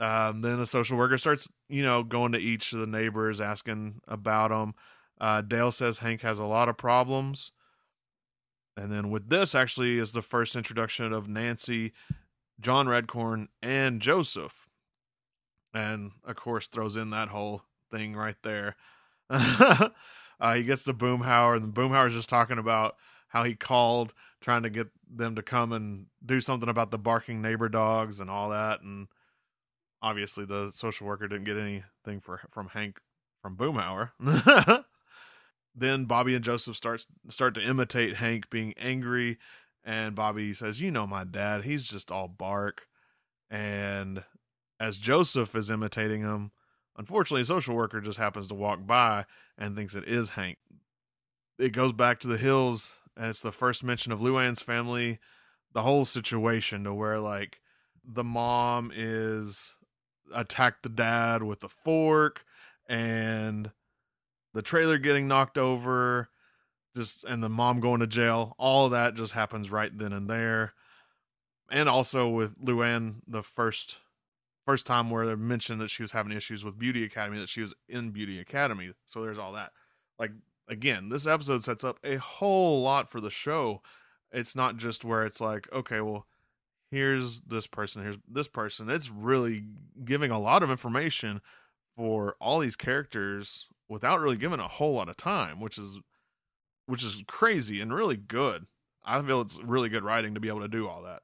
um, 0.00 0.42
then 0.42 0.58
the 0.58 0.66
social 0.66 0.98
worker 0.98 1.16
starts, 1.16 1.48
you 1.68 1.82
know, 1.82 2.02
going 2.02 2.32
to 2.32 2.38
each 2.38 2.72
of 2.72 2.80
the 2.80 2.86
neighbors, 2.86 3.40
asking 3.40 4.00
about 4.08 4.50
them. 4.50 4.74
Uh, 5.20 5.40
Dale 5.40 5.70
says 5.70 6.00
Hank 6.00 6.22
has 6.22 6.38
a 6.40 6.44
lot 6.44 6.68
of 6.68 6.76
problems. 6.76 7.52
And 8.76 8.90
then 8.90 9.10
with 9.10 9.28
this, 9.28 9.54
actually, 9.54 9.98
is 9.98 10.12
the 10.12 10.22
first 10.22 10.56
introduction 10.56 11.12
of 11.12 11.28
Nancy, 11.28 11.92
John 12.60 12.86
Redcorn, 12.86 13.48
and 13.62 14.00
Joseph 14.00 14.66
and 15.74 16.12
of 16.24 16.36
course 16.36 16.66
throws 16.66 16.96
in 16.96 17.10
that 17.10 17.28
whole 17.28 17.62
thing 17.90 18.14
right 18.14 18.36
there. 18.42 18.76
uh, 19.30 19.88
he 20.54 20.64
gets 20.64 20.82
the 20.82 20.94
Boomhauer, 20.94 21.56
and 21.56 21.64
the 21.64 21.80
Boomhauer's 21.80 22.14
just 22.14 22.28
talking 22.28 22.58
about 22.58 22.96
how 23.28 23.44
he 23.44 23.54
called, 23.54 24.12
trying 24.40 24.62
to 24.62 24.70
get 24.70 24.88
them 25.10 25.34
to 25.36 25.42
come 25.42 25.72
and 25.72 26.06
do 26.24 26.40
something 26.40 26.68
about 26.68 26.90
the 26.90 26.98
barking 26.98 27.40
neighbor 27.40 27.68
dogs 27.68 28.20
and 28.20 28.28
all 28.28 28.50
that. 28.50 28.82
And 28.82 29.08
obviously, 30.02 30.44
the 30.44 30.70
social 30.70 31.06
worker 31.06 31.28
didn't 31.28 31.44
get 31.44 31.56
anything 31.56 32.20
for 32.20 32.40
from 32.50 32.68
Hank 32.68 33.00
from 33.40 33.56
Boomhauer. 33.56 34.10
then 35.74 36.04
Bobby 36.04 36.34
and 36.34 36.44
Joseph 36.44 36.76
starts 36.76 37.06
start 37.28 37.54
to 37.54 37.62
imitate 37.62 38.16
Hank 38.16 38.50
being 38.50 38.74
angry, 38.76 39.38
and 39.84 40.14
Bobby 40.14 40.52
says, 40.52 40.80
"You 40.80 40.90
know 40.90 41.06
my 41.06 41.24
dad; 41.24 41.64
he's 41.64 41.88
just 41.88 42.12
all 42.12 42.28
bark." 42.28 42.86
And 43.50 44.24
as 44.82 44.98
Joseph 44.98 45.54
is 45.54 45.70
imitating 45.70 46.22
him, 46.22 46.50
unfortunately, 46.96 47.42
a 47.42 47.44
social 47.44 47.76
worker 47.76 48.00
just 48.00 48.18
happens 48.18 48.48
to 48.48 48.54
walk 48.56 48.84
by 48.84 49.26
and 49.56 49.76
thinks 49.76 49.94
it 49.94 50.08
is 50.08 50.30
Hank. 50.30 50.58
It 51.56 51.70
goes 51.70 51.92
back 51.92 52.18
to 52.20 52.28
the 52.28 52.36
hills, 52.36 52.96
and 53.16 53.26
it's 53.26 53.42
the 53.42 53.52
first 53.52 53.84
mention 53.84 54.10
of 54.10 54.18
Luann's 54.18 54.60
family, 54.60 55.20
the 55.72 55.82
whole 55.82 56.04
situation 56.04 56.82
to 56.82 56.92
where 56.92 57.20
like 57.20 57.60
the 58.04 58.24
mom 58.24 58.90
is 58.92 59.76
attacked 60.34 60.82
the 60.82 60.88
dad 60.88 61.44
with 61.44 61.62
a 61.62 61.68
fork 61.68 62.44
and 62.88 63.70
the 64.54 64.62
trailer 64.62 64.98
getting 64.98 65.28
knocked 65.28 65.58
over 65.58 66.28
just 66.96 67.22
and 67.24 67.40
the 67.42 67.48
mom 67.48 67.78
going 67.80 68.00
to 68.00 68.06
jail 68.06 68.54
all 68.58 68.88
that 68.88 69.14
just 69.14 69.32
happens 69.32 69.70
right 69.70 69.96
then 69.96 70.12
and 70.12 70.28
there 70.28 70.72
and 71.70 71.88
also 71.88 72.28
with 72.28 72.58
Luann 72.60 73.16
the 73.26 73.42
first 73.42 74.00
first 74.64 74.86
time 74.86 75.10
where 75.10 75.26
they 75.26 75.34
mentioned 75.34 75.80
that 75.80 75.90
she 75.90 76.02
was 76.02 76.12
having 76.12 76.36
issues 76.36 76.64
with 76.64 76.78
Beauty 76.78 77.04
Academy, 77.04 77.38
that 77.38 77.48
she 77.48 77.62
was 77.62 77.74
in 77.88 78.10
Beauty 78.10 78.38
Academy. 78.38 78.92
So 79.06 79.22
there's 79.22 79.38
all 79.38 79.52
that. 79.52 79.72
Like 80.18 80.32
again, 80.68 81.08
this 81.08 81.26
episode 81.26 81.64
sets 81.64 81.84
up 81.84 81.98
a 82.04 82.16
whole 82.16 82.82
lot 82.82 83.10
for 83.10 83.20
the 83.20 83.30
show. 83.30 83.82
It's 84.30 84.56
not 84.56 84.76
just 84.76 85.04
where 85.04 85.24
it's 85.24 85.40
like, 85.40 85.68
okay, 85.72 86.00
well, 86.00 86.26
here's 86.90 87.40
this 87.42 87.66
person, 87.66 88.02
here's 88.02 88.18
this 88.28 88.48
person. 88.48 88.88
It's 88.88 89.10
really 89.10 89.64
giving 90.04 90.30
a 90.30 90.38
lot 90.38 90.62
of 90.62 90.70
information 90.70 91.40
for 91.96 92.36
all 92.40 92.58
these 92.58 92.76
characters 92.76 93.68
without 93.88 94.20
really 94.20 94.36
giving 94.36 94.60
a 94.60 94.68
whole 94.68 94.94
lot 94.94 95.08
of 95.08 95.16
time, 95.16 95.60
which 95.60 95.76
is 95.76 96.00
which 96.86 97.04
is 97.04 97.22
crazy 97.26 97.80
and 97.80 97.92
really 97.92 98.16
good. 98.16 98.66
I 99.04 99.20
feel 99.22 99.40
it's 99.40 99.58
really 99.62 99.88
good 99.88 100.04
writing 100.04 100.34
to 100.34 100.40
be 100.40 100.48
able 100.48 100.60
to 100.60 100.68
do 100.68 100.88
all 100.88 101.02
that. 101.02 101.22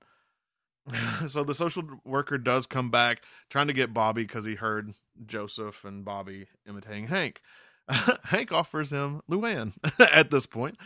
so 1.28 1.45
the 1.45 1.54
social 1.54 1.83
worker 2.04 2.38
does 2.38 2.66
come 2.66 2.90
back 2.90 3.23
trying 3.50 3.66
to 3.66 3.73
get 3.73 3.95
Bobby 3.95 4.23
because 4.23 4.45
he 4.45 4.54
heard 4.54 4.95
Joseph 5.26 5.85
and 5.85 6.04
Bobby 6.04 6.47
imitating 6.66 7.09
Hank. 7.09 7.40
Hank 8.25 8.52
offers 8.52 8.92
him 8.92 9.23
Luann 9.30 9.73
at 10.12 10.30
this 10.30 10.47
point. 10.47 10.76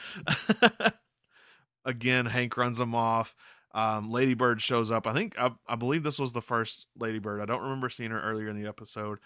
Again, 1.85 2.27
Hank 2.27 2.57
runs 2.57 2.81
him 2.81 2.95
off. 2.95 3.35
Um, 3.75 4.11
Ladybird 4.11 4.61
shows 4.61 4.91
up. 4.91 5.07
I 5.07 5.13
think 5.13 5.39
I, 5.39 5.53
I 5.67 5.77
believe 5.77 6.03
this 6.03 6.19
was 6.19 6.33
the 6.33 6.43
first 6.43 6.87
Ladybird. 6.99 7.41
I 7.41 7.47
don't 7.47 7.63
remember 7.63 7.89
seeing 7.89 8.11
her 8.11 8.21
earlier 8.21 8.49
in 8.49 8.61
the 8.61 8.69
episode, 8.69 9.19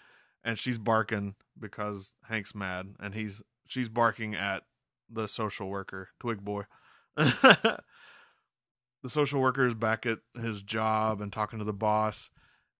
and 0.43 0.57
she's 0.57 0.77
barking 0.77 1.35
because 1.59 2.13
Hank's 2.29 2.55
mad, 2.55 2.95
and 2.99 3.13
he's 3.13 3.43
she's 3.67 3.89
barking 3.89 4.35
at 4.35 4.63
the 5.09 5.27
social 5.27 5.69
worker, 5.69 6.09
Twig 6.19 6.43
Boy 6.45 6.63
the 9.07 9.11
social 9.11 9.39
worker 9.39 9.65
is 9.65 9.73
back 9.73 10.05
at 10.05 10.19
his 10.37 10.61
job 10.61 11.21
and 11.21 11.31
talking 11.31 11.59
to 11.59 11.65
the 11.65 11.71
boss, 11.71 12.29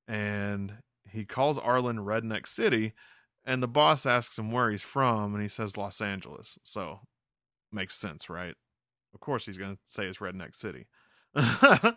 and 0.10 0.74
he 1.10 1.24
calls 1.24 1.58
Arlen 1.58 2.00
Redneck 2.00 2.46
City, 2.46 2.92
and 3.46 3.64
the 3.64 3.68
boss 3.68 4.06
asks 4.06 4.38
him 4.38 4.52
where 4.52 4.70
he's 4.70 4.82
from, 4.82 5.34
and 5.34 5.42
he 5.42 5.48
says 5.48 5.78
Los 5.78 6.02
Angeles. 6.02 6.60
So 6.64 7.00
makes 7.72 7.96
sense, 7.96 8.30
right? 8.30 8.56
Of 9.14 9.22
course, 9.22 9.46
he's 9.46 9.56
to 9.56 9.78
say 9.86 10.04
it's 10.04 10.20
Redneck 10.20 10.54
City. 10.54 10.88
the 11.34 11.96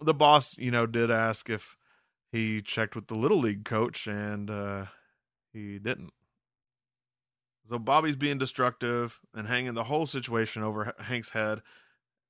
boss, 0.00 0.58
you 0.58 0.72
know, 0.72 0.86
did 0.86 1.12
ask 1.12 1.48
if 1.48 1.76
he 2.32 2.60
checked 2.60 2.96
with 2.96 3.06
the 3.06 3.14
little 3.14 3.38
league 3.38 3.64
coach, 3.64 4.08
and 4.08 4.50
uh, 4.50 4.86
he 5.52 5.78
didn't. 5.78 6.10
So 7.70 7.78
Bobby's 7.78 8.16
being 8.16 8.38
destructive 8.38 9.20
and 9.32 9.46
hanging 9.46 9.74
the 9.74 9.84
whole 9.84 10.06
situation 10.06 10.64
over 10.64 10.94
Hank's 10.98 11.30
head 11.30 11.62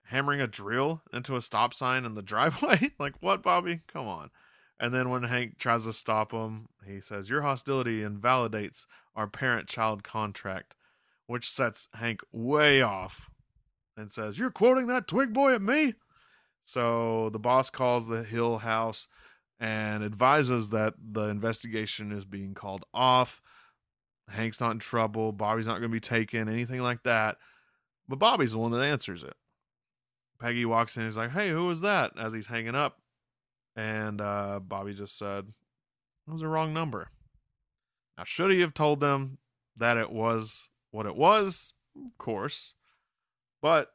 hammering 0.09 0.41
a 0.41 0.47
drill 0.47 1.03
into 1.13 1.37
a 1.37 1.43
stop 1.43 1.75
sign 1.75 2.05
in 2.05 2.15
the 2.15 2.23
driveway. 2.23 2.91
like, 2.99 3.15
what, 3.21 3.43
Bobby? 3.43 3.83
Come 3.87 4.07
on. 4.07 4.31
And 4.79 4.93
then 4.93 5.09
when 5.09 5.23
Hank 5.23 5.59
tries 5.59 5.87
to 5.87 5.93
stop 5.93 6.33
him, 6.33 6.69
he 6.87 7.01
says, 7.01 7.31
Your 7.31 7.43
hostility 7.43 8.03
invalidates 8.03 8.87
our 9.15 9.27
parent 9.27 9.69
child 9.69 10.03
contract, 10.03 10.75
which 11.27 11.49
sets 11.49 11.89
Hank 11.95 12.21
way 12.31 12.83
off 12.83 13.31
and 13.97 14.13
says, 14.13 14.39
You're 14.39 14.51
quoting 14.51 14.87
that 14.89 15.09
twig 15.09 15.33
boy 15.33 15.55
at 15.55 15.63
me? 15.63 15.95
So 16.65 17.31
the 17.31 17.39
boss 17.39 17.71
calls 17.71 18.09
the 18.09 18.23
Hill 18.23 18.59
House 18.59 19.09
and 19.59 20.05
advises 20.05 20.69
that 20.71 20.95
the 21.01 21.29
investigation 21.29 22.13
is 22.13 22.25
being 22.25 22.53
called 22.53 22.85
off. 22.93 23.41
Hank's 24.29 24.61
not 24.61 24.73
in 24.73 24.79
trouble. 24.79 25.33
Bobby's 25.33 25.67
not 25.67 25.79
going 25.79 25.83
to 25.85 25.89
be 25.89 26.01
taken, 26.01 26.49
anything 26.49 26.83
like 26.83 27.05
that. 27.05 27.37
But 28.09 28.19
Bobby's 28.19 28.53
the 28.53 28.59
one 28.59 28.73
that 28.73 28.83
answers 28.83 29.23
it. 29.23 29.35
Peggy 30.39 30.65
walks 30.65 30.97
in 30.97 31.05
he's 31.05 31.17
like, 31.17 31.31
Hey, 31.31 31.51
who 31.51 31.67
was 31.67 31.81
that? 31.81 32.13
As 32.19 32.33
he's 32.33 32.47
hanging 32.47 32.75
up. 32.75 33.01
And 33.75 34.21
uh, 34.21 34.61
Bobby 34.61 34.95
just 34.95 35.19
said, 35.19 35.47
It 36.27 36.33
was 36.33 36.43
a 36.43 36.49
wrong 36.49 36.73
number. 36.73 37.09
Now, 38.17 38.25
should 38.25 38.51
he 38.51 38.61
have 38.61 38.75
told 38.75 39.01
them 39.01 39.39
that 39.77 39.97
it 39.97 40.11
was 40.11 40.69
what 40.91 41.07
it 41.07 41.17
was? 41.17 41.75
Of 41.95 42.17
course. 42.19 42.75
But, 43.61 43.91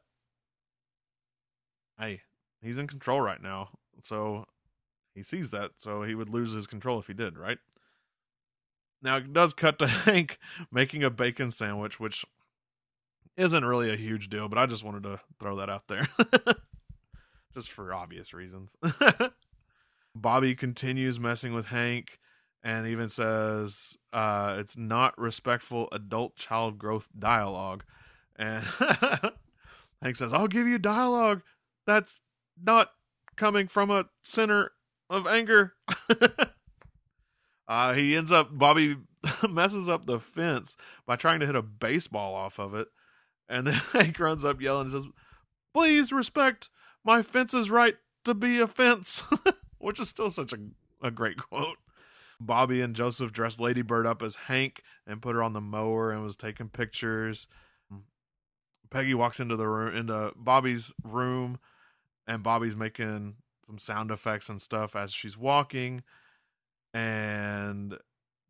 hey, 1.98 2.22
he's 2.62 2.78
in 2.78 2.86
control 2.86 3.20
right 3.20 3.42
now. 3.42 3.70
So 4.02 4.46
he 5.14 5.22
sees 5.22 5.50
that. 5.50 5.72
So 5.76 6.02
he 6.02 6.14
would 6.14 6.28
lose 6.28 6.52
his 6.52 6.66
control 6.66 6.98
if 6.98 7.06
he 7.06 7.14
did, 7.14 7.36
right? 7.36 7.58
Now, 9.02 9.16
it 9.16 9.32
does 9.32 9.52
cut 9.52 9.78
to 9.80 9.86
Hank 9.88 10.38
making 10.70 11.02
a 11.02 11.10
bacon 11.10 11.50
sandwich, 11.50 11.98
which 11.98 12.24
isn't 13.36 13.64
really 13.64 13.92
a 13.92 13.96
huge 13.96 14.28
deal, 14.28 14.48
but 14.48 14.58
I 14.58 14.66
just 14.66 14.84
wanted 14.84 15.04
to 15.04 15.20
throw 15.40 15.56
that 15.56 15.70
out 15.70 15.88
there. 15.88 16.08
just 17.54 17.70
for 17.70 17.92
obvious 17.92 18.32
reasons. 18.32 18.76
Bobby 20.14 20.54
continues 20.54 21.18
messing 21.18 21.54
with 21.54 21.66
Hank 21.66 22.18
and 22.62 22.86
even 22.86 23.08
says 23.08 23.96
uh, 24.12 24.56
it's 24.58 24.76
not 24.76 25.18
respectful 25.18 25.88
adult 25.92 26.36
child 26.36 26.78
growth 26.78 27.08
dialogue. 27.18 27.84
And 28.36 28.64
Hank 30.02 30.16
says, 30.16 30.32
I'll 30.32 30.48
give 30.48 30.66
you 30.66 30.78
dialogue 30.78 31.42
that's 31.86 32.20
not 32.62 32.90
coming 33.36 33.68
from 33.68 33.90
a 33.90 34.06
center 34.22 34.72
of 35.10 35.26
anger. 35.26 35.74
uh, 37.68 37.94
he 37.94 38.16
ends 38.16 38.32
up, 38.32 38.56
Bobby 38.56 38.96
messes 39.48 39.88
up 39.88 40.06
the 40.06 40.20
fence 40.20 40.76
by 41.06 41.16
trying 41.16 41.40
to 41.40 41.46
hit 41.46 41.56
a 41.56 41.62
baseball 41.62 42.34
off 42.34 42.58
of 42.58 42.74
it. 42.74 42.88
And 43.52 43.66
then 43.66 43.74
Hank 43.92 44.18
runs 44.18 44.44
up 44.44 44.60
yelling 44.62 44.84
and 44.84 44.92
says, 44.92 45.06
Please 45.74 46.10
respect 46.10 46.70
my 47.04 47.22
fence's 47.22 47.70
right 47.70 47.96
to 48.24 48.34
be 48.34 48.58
a 48.58 48.66
fence, 48.66 49.22
which 49.78 50.00
is 50.00 50.08
still 50.08 50.30
such 50.30 50.52
a, 50.54 50.58
a 51.02 51.10
great 51.10 51.36
quote. 51.36 51.76
Bobby 52.40 52.80
and 52.80 52.96
Joseph 52.96 53.30
dressed 53.30 53.60
Ladybird 53.60 54.06
up 54.06 54.22
as 54.22 54.34
Hank 54.34 54.82
and 55.06 55.22
put 55.22 55.34
her 55.34 55.42
on 55.42 55.52
the 55.52 55.60
mower 55.60 56.10
and 56.10 56.22
was 56.22 56.34
taking 56.34 56.70
pictures. 56.70 57.46
Peggy 58.90 59.14
walks 59.14 59.38
into 59.38 59.56
the 59.56 59.68
room 59.68 59.94
into 59.94 60.32
Bobby's 60.34 60.92
room 61.04 61.58
and 62.26 62.42
Bobby's 62.42 62.76
making 62.76 63.36
some 63.66 63.78
sound 63.78 64.10
effects 64.10 64.48
and 64.48 64.60
stuff 64.60 64.96
as 64.96 65.12
she's 65.12 65.38
walking 65.38 66.02
and 66.92 67.96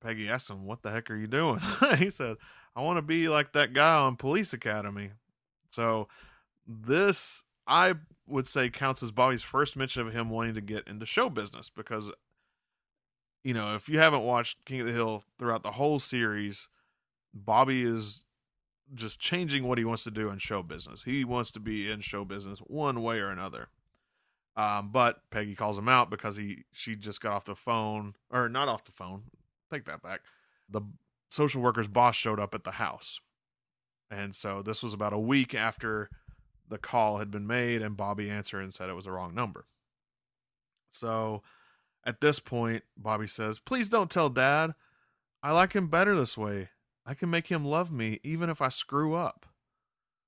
Peggy 0.00 0.28
asks 0.28 0.50
him, 0.50 0.64
"What 0.64 0.82
the 0.82 0.90
heck 0.90 1.10
are 1.10 1.16
you 1.16 1.28
doing?" 1.28 1.60
he 1.98 2.10
said, 2.10 2.38
I 2.74 2.82
want 2.82 2.98
to 2.98 3.02
be 3.02 3.28
like 3.28 3.52
that 3.52 3.72
guy 3.72 3.96
on 3.96 4.16
Police 4.16 4.52
Academy. 4.52 5.10
So 5.70 6.08
this 6.66 7.44
I 7.66 7.94
would 8.26 8.46
say 8.46 8.70
counts 8.70 9.02
as 9.02 9.10
Bobby's 9.10 9.42
first 9.42 9.76
mention 9.76 10.06
of 10.06 10.12
him 10.12 10.30
wanting 10.30 10.54
to 10.54 10.60
get 10.60 10.88
into 10.88 11.06
show 11.06 11.28
business 11.28 11.70
because 11.70 12.12
you 13.44 13.54
know, 13.54 13.74
if 13.74 13.88
you 13.88 13.98
haven't 13.98 14.22
watched 14.22 14.64
King 14.64 14.80
of 14.80 14.86
the 14.86 14.92
Hill 14.92 15.24
throughout 15.38 15.62
the 15.62 15.72
whole 15.72 15.98
series, 15.98 16.68
Bobby 17.34 17.82
is 17.82 18.24
just 18.94 19.20
changing 19.20 19.64
what 19.64 19.78
he 19.78 19.84
wants 19.84 20.04
to 20.04 20.10
do 20.10 20.30
in 20.30 20.38
show 20.38 20.62
business. 20.62 21.02
He 21.04 21.24
wants 21.24 21.50
to 21.52 21.60
be 21.60 21.90
in 21.90 22.00
show 22.00 22.24
business 22.24 22.60
one 22.60 23.02
way 23.02 23.18
or 23.18 23.30
another. 23.30 23.68
Um, 24.54 24.90
but 24.92 25.22
Peggy 25.30 25.54
calls 25.54 25.78
him 25.78 25.88
out 25.88 26.10
because 26.10 26.36
he 26.36 26.64
she 26.72 26.94
just 26.94 27.20
got 27.20 27.32
off 27.32 27.46
the 27.46 27.54
phone 27.54 28.14
or 28.30 28.48
not 28.48 28.68
off 28.68 28.84
the 28.84 28.92
phone. 28.92 29.22
Take 29.72 29.86
that 29.86 30.02
back. 30.02 30.20
The 30.68 30.82
social 31.32 31.62
worker's 31.62 31.88
boss 31.88 32.14
showed 32.14 32.38
up 32.38 32.54
at 32.54 32.64
the 32.64 32.72
house. 32.72 33.20
And 34.10 34.34
so 34.34 34.62
this 34.62 34.82
was 34.82 34.92
about 34.92 35.14
a 35.14 35.18
week 35.18 35.54
after 35.54 36.10
the 36.68 36.76
call 36.76 37.18
had 37.18 37.30
been 37.30 37.46
made, 37.46 37.80
and 37.80 37.96
Bobby 37.96 38.28
answered 38.28 38.60
and 38.60 38.72
said 38.72 38.90
it 38.90 38.94
was 38.94 39.06
the 39.06 39.12
wrong 39.12 39.34
number. 39.34 39.64
So 40.90 41.42
at 42.04 42.20
this 42.20 42.38
point, 42.38 42.82
Bobby 42.96 43.26
says, 43.26 43.58
Please 43.58 43.88
don't 43.88 44.10
tell 44.10 44.28
dad. 44.28 44.74
I 45.42 45.52
like 45.52 45.72
him 45.72 45.88
better 45.88 46.14
this 46.14 46.36
way. 46.36 46.68
I 47.06 47.14
can 47.14 47.30
make 47.30 47.46
him 47.46 47.64
love 47.64 47.90
me 47.90 48.20
even 48.22 48.50
if 48.50 48.60
I 48.60 48.68
screw 48.68 49.14
up. 49.14 49.46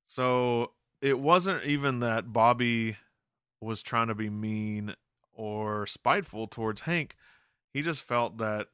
So 0.07 0.73
it 1.03 1.21
wasn't 1.21 1.65
even 1.65 2.01
that 2.01 2.33
Bobby 2.33 2.97
was 3.61 3.83
trying 3.83 4.09
to 4.09 4.15
be 4.15 4.31
mean 4.31 4.95
or 5.35 5.87
spiteful 5.87 6.47
towards 6.47 6.83
Hank. 6.83 7.15
He 7.73 7.83
just 7.83 8.03
felt 8.03 8.39
that 8.39 8.69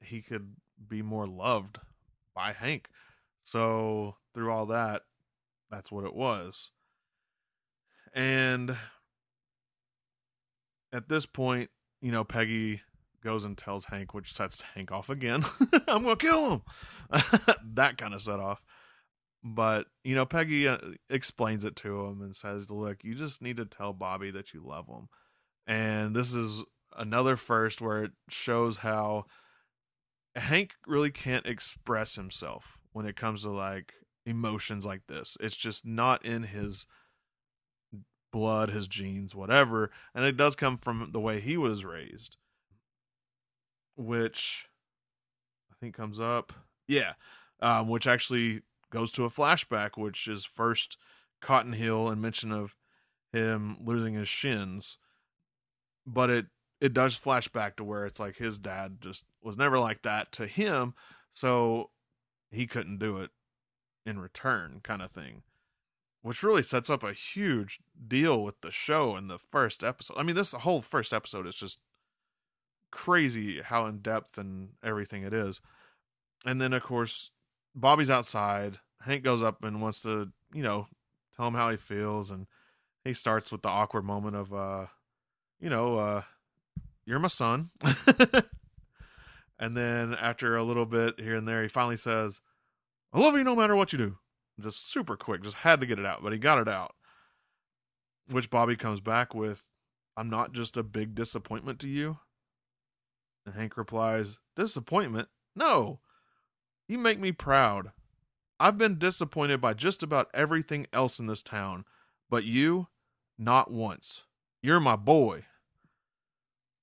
he 0.00 0.22
could 0.22 0.56
be 0.88 1.02
more 1.02 1.26
loved 1.26 1.78
by 2.34 2.52
Hank. 2.52 2.88
So 3.42 4.16
through 4.34 4.50
all 4.50 4.66
that, 4.66 5.02
that's 5.70 5.92
what 5.92 6.04
it 6.04 6.14
was. 6.14 6.70
And 8.14 8.76
at 10.92 11.08
this 11.08 11.26
point, 11.26 11.70
you 12.00 12.12
know, 12.12 12.24
Peggy 12.24 12.82
goes 13.22 13.44
and 13.44 13.58
tells 13.58 13.86
Hank, 13.86 14.14
which 14.14 14.32
sets 14.32 14.62
Hank 14.74 14.92
off 14.92 15.10
again. 15.10 15.44
I'm 15.88 16.04
going 16.04 16.16
to 16.16 16.26
kill 16.26 16.50
him. 16.50 16.62
that 17.74 17.98
kind 17.98 18.14
of 18.14 18.22
set 18.22 18.38
off. 18.38 18.62
But, 19.42 19.86
you 20.04 20.14
know, 20.14 20.24
Peggy 20.24 20.68
uh, 20.68 20.78
explains 21.10 21.64
it 21.64 21.76
to 21.76 22.06
him 22.06 22.22
and 22.22 22.34
says, 22.34 22.70
Look, 22.70 23.04
you 23.04 23.14
just 23.14 23.42
need 23.42 23.58
to 23.58 23.66
tell 23.66 23.92
Bobby 23.92 24.30
that 24.30 24.54
you 24.54 24.62
love 24.64 24.86
him. 24.86 25.08
And 25.66 26.14
this 26.14 26.34
is 26.34 26.64
another 26.96 27.36
first 27.36 27.80
where 27.80 28.04
it 28.04 28.12
shows 28.30 28.78
how 28.78 29.26
Hank 30.36 30.74
really 30.86 31.10
can't 31.10 31.46
express 31.46 32.16
himself 32.16 32.78
when 32.92 33.06
it 33.06 33.16
comes 33.16 33.42
to 33.42 33.50
like 33.50 33.94
emotions 34.26 34.84
like 34.84 35.06
this. 35.06 35.36
It's 35.40 35.56
just 35.56 35.86
not 35.86 36.24
in 36.24 36.44
his 36.44 36.86
blood, 38.32 38.70
his 38.70 38.88
genes, 38.88 39.34
whatever. 39.34 39.90
And 40.14 40.24
it 40.24 40.36
does 40.36 40.56
come 40.56 40.76
from 40.76 41.10
the 41.12 41.20
way 41.20 41.40
he 41.40 41.56
was 41.56 41.84
raised, 41.84 42.36
which 43.96 44.68
I 45.70 45.74
think 45.80 45.94
comes 45.94 46.18
up. 46.18 46.52
Yeah. 46.88 47.12
Um, 47.60 47.88
which 47.88 48.06
actually 48.06 48.62
goes 48.90 49.12
to 49.12 49.24
a 49.24 49.30
flashback, 49.30 49.96
which 49.96 50.26
is 50.26 50.44
first 50.44 50.98
Cotton 51.40 51.74
Hill 51.74 52.08
and 52.08 52.20
mention 52.20 52.50
of 52.50 52.74
him 53.32 53.76
losing 53.84 54.14
his 54.14 54.28
shins. 54.28 54.98
But 56.06 56.30
it 56.30 56.46
it 56.84 56.92
does 56.92 57.16
flash 57.16 57.48
back 57.48 57.76
to 57.76 57.82
where 57.82 58.04
it's 58.04 58.20
like 58.20 58.36
his 58.36 58.58
dad 58.58 58.98
just 59.00 59.24
was 59.42 59.56
never 59.56 59.78
like 59.78 60.02
that 60.02 60.30
to 60.32 60.46
him, 60.46 60.92
so 61.32 61.88
he 62.50 62.66
couldn't 62.66 62.98
do 62.98 63.20
it 63.20 63.30
in 64.04 64.18
return, 64.18 64.80
kind 64.82 65.00
of 65.00 65.10
thing. 65.10 65.44
Which 66.20 66.42
really 66.42 66.62
sets 66.62 66.90
up 66.90 67.02
a 67.02 67.14
huge 67.14 67.80
deal 68.06 68.42
with 68.44 68.60
the 68.60 68.70
show 68.70 69.16
in 69.16 69.28
the 69.28 69.38
first 69.38 69.82
episode. 69.82 70.18
I 70.18 70.24
mean, 70.24 70.36
this 70.36 70.52
whole 70.52 70.82
first 70.82 71.14
episode 71.14 71.46
is 71.46 71.56
just 71.56 71.78
crazy 72.90 73.62
how 73.62 73.86
in 73.86 74.00
depth 74.00 74.36
and 74.36 74.72
everything 74.82 75.22
it 75.22 75.32
is. 75.32 75.62
And 76.44 76.60
then, 76.60 76.74
of 76.74 76.82
course, 76.82 77.30
Bobby's 77.74 78.10
outside. 78.10 78.80
Hank 79.00 79.24
goes 79.24 79.42
up 79.42 79.64
and 79.64 79.80
wants 79.80 80.02
to, 80.02 80.32
you 80.52 80.62
know, 80.62 80.88
tell 81.34 81.46
him 81.46 81.54
how 81.54 81.70
he 81.70 81.78
feels. 81.78 82.30
And 82.30 82.46
he 83.04 83.14
starts 83.14 83.50
with 83.50 83.62
the 83.62 83.70
awkward 83.70 84.04
moment 84.04 84.36
of, 84.36 84.52
uh, 84.52 84.86
you 85.58 85.70
know, 85.70 85.96
uh, 85.96 86.22
you're 87.06 87.18
my 87.18 87.28
son. 87.28 87.70
and 89.58 89.76
then 89.76 90.14
after 90.14 90.56
a 90.56 90.64
little 90.64 90.86
bit 90.86 91.20
here 91.20 91.34
and 91.34 91.46
there, 91.46 91.62
he 91.62 91.68
finally 91.68 91.96
says, 91.96 92.40
I 93.12 93.20
love 93.20 93.34
you 93.34 93.44
no 93.44 93.56
matter 93.56 93.76
what 93.76 93.92
you 93.92 93.98
do. 93.98 94.18
Just 94.60 94.90
super 94.90 95.16
quick, 95.16 95.42
just 95.42 95.58
had 95.58 95.80
to 95.80 95.86
get 95.86 95.98
it 95.98 96.06
out, 96.06 96.22
but 96.22 96.32
he 96.32 96.38
got 96.38 96.58
it 96.58 96.68
out. 96.68 96.94
Which 98.30 98.50
Bobby 98.50 98.76
comes 98.76 99.00
back 99.00 99.34
with, 99.34 99.68
I'm 100.16 100.30
not 100.30 100.52
just 100.52 100.76
a 100.76 100.82
big 100.82 101.14
disappointment 101.14 101.80
to 101.80 101.88
you. 101.88 102.18
And 103.44 103.54
Hank 103.54 103.76
replies, 103.76 104.40
Disappointment? 104.56 105.28
No. 105.54 106.00
You 106.88 106.98
make 106.98 107.18
me 107.18 107.32
proud. 107.32 107.92
I've 108.60 108.78
been 108.78 108.98
disappointed 108.98 109.60
by 109.60 109.74
just 109.74 110.02
about 110.02 110.30
everything 110.32 110.86
else 110.92 111.18
in 111.18 111.26
this 111.26 111.42
town, 111.42 111.84
but 112.30 112.44
you, 112.44 112.88
not 113.36 113.70
once. 113.70 114.24
You're 114.62 114.80
my 114.80 114.96
boy. 114.96 115.44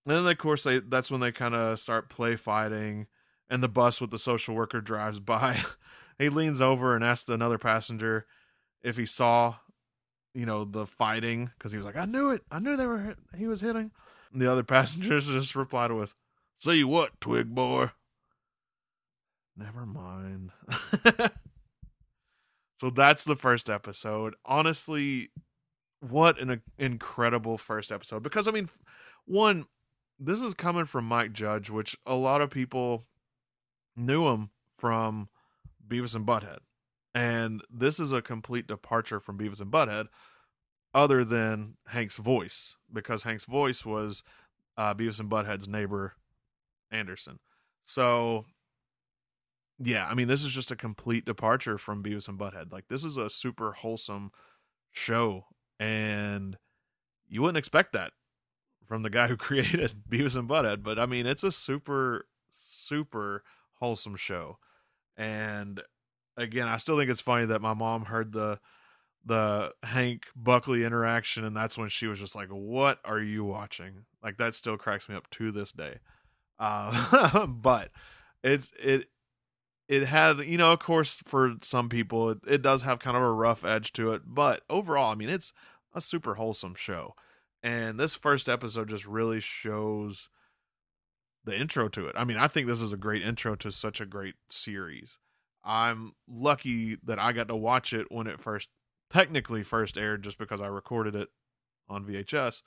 And 0.06 0.16
then, 0.16 0.26
of 0.26 0.38
course, 0.38 0.64
they 0.64 0.80
that's 0.80 1.12
when 1.12 1.22
they 1.22 1.32
kind 1.32 1.54
of 1.54 1.80
start 1.80 2.10
play 2.10 2.36
fighting, 2.36 3.08
and 3.50 3.62
the 3.62 3.70
bus 3.70 4.02
with 4.02 4.12
the 4.12 4.20
social 4.20 4.56
worker 4.56 4.82
drives 4.82 5.20
by. 5.22 5.60
he 6.18 6.30
leans 6.30 6.62
over 6.62 6.96
and 6.96 7.04
asks 7.04 7.30
another 7.30 7.58
passenger 7.58 8.26
if 8.84 8.98
he 8.98 9.06
saw, 9.06 9.56
you 10.34 10.46
know, 10.46 10.66
the 10.66 10.88
fighting 10.88 11.52
because 11.58 11.72
he 11.72 11.78
was 11.78 11.86
like, 11.86 11.98
"I 11.98 12.06
knew 12.06 12.32
it. 12.32 12.42
I 12.52 12.60
knew 12.60 12.76
they 12.76 12.88
were. 12.88 13.16
He 13.38 13.48
was 13.48 13.62
hitting." 13.62 13.92
And 14.34 14.42
the 14.42 14.52
other 14.52 14.64
passengers 14.64 15.28
just 15.28 15.56
replied 15.56 15.92
with, 15.92 16.16
"See 16.60 16.84
what, 16.84 17.20
twig 17.22 17.54
boy." 17.54 17.92
Never 19.56 19.86
mind. 19.86 20.52
so 22.78 22.90
that's 22.90 23.26
the 23.26 23.36
first 23.36 23.70
episode. 23.70 24.34
Honestly, 24.46 25.30
what 26.00 26.40
an 26.40 26.62
incredible 26.80 27.58
first 27.58 27.92
episode. 27.92 28.24
Because 28.24 28.48
I 28.48 28.52
mean, 28.52 28.70
one 29.26 29.68
this 30.24 30.42
is 30.42 30.54
coming 30.54 30.86
from 30.86 31.06
Mike 31.06 31.34
Judge, 31.34 31.72
which 31.72 31.98
a 32.06 32.14
lot 32.14 32.42
of 32.42 32.52
people 32.52 33.06
knew 33.96 34.30
him 34.30 34.52
from 34.78 35.30
Beavis 35.86 36.16
and 36.16 36.28
Butthead. 36.28 36.60
And 37.14 37.62
this 37.70 38.00
is 38.00 38.12
a 38.12 38.22
complete 38.22 38.68
departure 38.68 39.20
from 39.20 39.38
Beavis 39.38 39.60
and 39.60 39.72
Butthead, 39.72 40.08
other 40.94 41.26
than 41.26 41.76
Hank's 41.88 42.18
voice, 42.18 42.78
because 42.94 43.24
Hank's 43.24 43.46
voice 43.46 43.84
was 43.84 44.24
uh, 44.78 44.94
Beavis 44.94 45.20
and 45.20 45.30
Butthead's 45.30 45.68
neighbor, 45.68 46.14
Anderson. 46.92 47.40
So, 47.84 48.46
yeah, 49.80 50.08
I 50.08 50.14
mean, 50.14 50.28
this 50.28 50.46
is 50.46 50.54
just 50.54 50.72
a 50.72 50.76
complete 50.76 51.26
departure 51.26 51.80
from 51.80 52.04
Beavis 52.04 52.30
and 52.30 52.38
Butthead. 52.38 52.72
Like, 52.72 52.90
this 52.90 53.04
is 53.04 53.18
a 53.18 53.30
super 53.30 53.72
wholesome 53.72 54.32
show, 54.92 55.46
and 55.80 56.58
you 57.28 57.42
wouldn't 57.42 57.58
expect 57.58 57.92
that 57.94 58.12
from 58.92 59.04
the 59.04 59.10
guy 59.10 59.28
who 59.28 59.38
created 59.38 60.04
Beavis 60.10 60.36
and 60.36 60.50
Butthead. 60.50 60.84
But 60.84 61.00
I 61.00 61.06
mean, 61.06 61.26
it's 61.26 61.46
a 61.46 61.52
super, 61.52 62.28
super 62.50 63.42
wholesome 63.76 64.18
show. 64.18 64.58
And 65.16 65.82
again, 66.36 66.68
I 66.68 66.76
still 66.76 66.98
think 66.98 67.10
it's 67.10 67.22
funny 67.22 67.46
that 67.46 67.62
my 67.62 67.74
mom 67.74 68.06
heard 68.06 68.34
the 68.34 68.60
the 69.24 69.72
Hank 69.84 70.26
Buckley 70.36 70.84
interaction, 70.84 71.46
and 71.46 71.56
that's 71.56 71.78
when 71.78 71.88
she 71.88 72.08
was 72.08 72.20
just 72.20 72.36
like, 72.36 72.50
"What 72.50 73.00
are 73.06 73.22
you 73.22 73.46
watching?" 73.46 74.04
Like 74.22 74.36
that 74.40 74.56
still 74.56 74.76
cracks 74.76 75.08
me 75.08 75.16
up 75.16 75.30
to 75.30 75.54
this 75.54 75.72
day. 75.72 76.00
Uh, 76.60 77.46
but 77.48 77.92
it's 78.44 78.74
it 78.78 79.08
it 79.88 80.04
had 80.04 80.40
you 80.40 80.58
know 80.58 80.74
of 80.74 80.80
course 80.80 81.22
for 81.26 81.54
some 81.62 81.88
people 81.88 82.30
it, 82.30 82.40
it 82.46 82.62
does 82.62 82.82
have 82.82 83.00
kind 83.00 83.16
of 83.16 83.24
a 83.24 83.32
rough 83.32 83.64
edge 83.64 83.94
to 83.94 84.12
it 84.12 84.22
but 84.26 84.64
overall 84.70 85.12
i 85.12 85.16
mean 85.16 85.30
it's 85.30 85.54
a 85.94 86.02
super 86.02 86.36
wholesome 86.36 86.74
show 86.74 87.14
and 87.64 88.00
this 88.00 88.16
first 88.16 88.50
episode 88.50 88.90
just 88.90 89.06
really 89.06 89.40
shows 89.40 90.30
the 91.44 91.58
intro 91.58 91.88
to 91.90 92.08
it. 92.08 92.16
I 92.18 92.24
mean, 92.24 92.38
I 92.38 92.48
think 92.48 92.68
this 92.68 92.82
is 92.82 92.94
a 92.94 92.98
great 92.98 93.24
intro 93.24 93.56
to 93.56 93.72
such 93.72 94.00
a 94.00 94.06
great 94.06 94.36
series. 94.50 95.18
I'm 95.64 96.14
lucky 96.28 96.98
that 97.04 97.20
I 97.20 97.34
got 97.34 97.48
to 97.48 97.56
watch 97.56 97.94
it 97.94 98.08
when 98.12 98.28
it 98.28 98.40
first 98.40 98.70
technically 99.12 99.64
first 99.64 99.98
aired 99.98 100.24
just 100.24 100.38
because 100.38 100.62
I 100.62 100.68
recorded 100.68 101.16
it 101.16 101.30
on 101.90 102.06
VHS. 102.06 102.62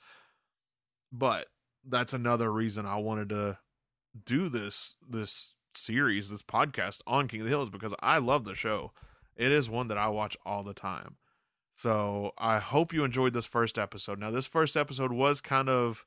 But 1.11 1.47
that's 1.87 2.13
another 2.13 2.51
reason 2.51 2.85
I 2.85 2.97
wanted 2.97 3.29
to 3.29 3.59
do 4.25 4.49
this 4.49 4.95
this 5.07 5.55
series, 5.73 6.29
this 6.29 6.41
podcast 6.41 7.01
on 7.05 7.27
King 7.27 7.41
of 7.41 7.45
the 7.45 7.49
Hills 7.49 7.69
because 7.69 7.93
I 7.99 8.17
love 8.17 8.45
the 8.45 8.55
show. 8.55 8.91
It 9.35 9.51
is 9.51 9.69
one 9.69 9.89
that 9.89 9.97
I 9.97 10.07
watch 10.07 10.37
all 10.45 10.63
the 10.63 10.73
time. 10.73 11.17
So 11.75 12.31
I 12.37 12.59
hope 12.59 12.93
you 12.93 13.03
enjoyed 13.03 13.33
this 13.33 13.45
first 13.45 13.77
episode. 13.77 14.19
Now, 14.19 14.31
this 14.31 14.47
first 14.47 14.77
episode 14.77 15.11
was 15.11 15.41
kind 15.41 15.69
of 15.69 16.05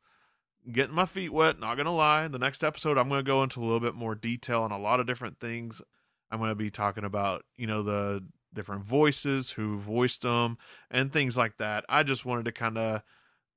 getting 0.72 0.94
my 0.94 1.04
feet 1.04 1.32
wet, 1.32 1.60
not 1.60 1.76
going 1.76 1.86
to 1.86 1.92
lie. 1.92 2.26
The 2.26 2.38
next 2.38 2.64
episode, 2.64 2.98
I'm 2.98 3.08
going 3.08 3.22
to 3.22 3.28
go 3.28 3.42
into 3.42 3.60
a 3.60 3.64
little 3.64 3.80
bit 3.80 3.94
more 3.94 4.14
detail 4.14 4.62
on 4.62 4.72
a 4.72 4.78
lot 4.78 4.98
of 4.98 5.06
different 5.06 5.38
things. 5.38 5.82
I'm 6.30 6.38
going 6.38 6.50
to 6.50 6.54
be 6.54 6.70
talking 6.70 7.04
about, 7.04 7.44
you 7.56 7.66
know, 7.66 7.82
the 7.82 8.24
different 8.54 8.84
voices, 8.84 9.52
who 9.52 9.78
voiced 9.78 10.22
them, 10.22 10.56
and 10.90 11.12
things 11.12 11.36
like 11.36 11.58
that. 11.58 11.84
I 11.88 12.02
just 12.02 12.24
wanted 12.24 12.46
to 12.46 12.52
kind 12.52 12.78
of, 12.78 13.02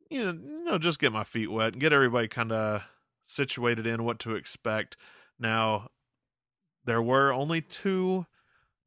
you 0.10 0.24
know, 0.24 0.32
you 0.32 0.64
know, 0.66 0.78
just 0.78 1.00
get 1.00 1.14
my 1.14 1.24
feet 1.24 1.52
wet 1.52 1.74
and 1.74 1.82
get 1.82 1.94
everybody 1.94 2.28
kind 2.28 2.52
of 2.52 2.84
situated 3.26 3.88
in 3.88 4.04
what 4.04 4.20
to 4.20 4.36
expect. 4.36 4.98
Now, 5.40 5.90
there 6.84 7.02
were 7.02 7.32
only 7.32 7.62
two 7.62 8.26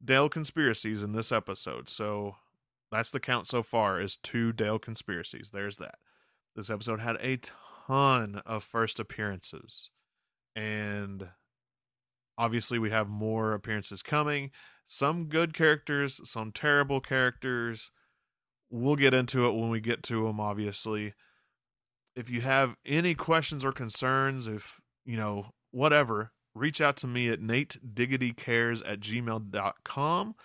Dale 0.03 0.29
conspiracies 0.29 1.01
in 1.01 1.13
this 1.13 1.31
episode, 1.31 1.89
so 1.89 2.35
that's 2.95 3.11
the 3.11 3.19
count 3.19 3.47
so 3.47 3.61
far 3.61 3.99
is 3.99 4.15
two 4.15 4.53
Dale 4.53 4.79
conspiracies. 4.79 5.51
There's 5.51 5.77
that. 5.77 5.95
This 6.55 6.69
episode 6.69 7.01
had 7.01 7.17
a 7.19 7.39
ton 7.87 8.41
of 8.45 8.63
first 8.63 8.99
appearances. 8.99 9.89
And 10.55 11.29
obviously 12.37 12.79
we 12.79 12.91
have 12.91 13.09
more 13.09 13.53
appearances 13.53 14.01
coming. 14.01 14.51
Some 14.87 15.25
good 15.25 15.53
characters, 15.53 16.21
some 16.29 16.51
terrible 16.51 17.01
characters. 17.01 17.91
We'll 18.69 18.95
get 18.95 19.13
into 19.13 19.45
it 19.45 19.55
when 19.55 19.69
we 19.69 19.81
get 19.81 20.01
to 20.03 20.25
them, 20.25 20.39
obviously. 20.39 21.13
If 22.15 22.29
you 22.29 22.41
have 22.41 22.75
any 22.85 23.13
questions 23.13 23.65
or 23.65 23.73
concerns, 23.73 24.47
if, 24.47 24.79
you 25.05 25.17
know, 25.17 25.51
whatever, 25.71 26.31
reach 26.53 26.79
out 26.79 26.95
to 26.97 27.07
me 27.07 27.29
at 27.29 27.41
natediggitycares 27.41 28.81
at 28.89 29.01
gmail.com. 29.01 30.35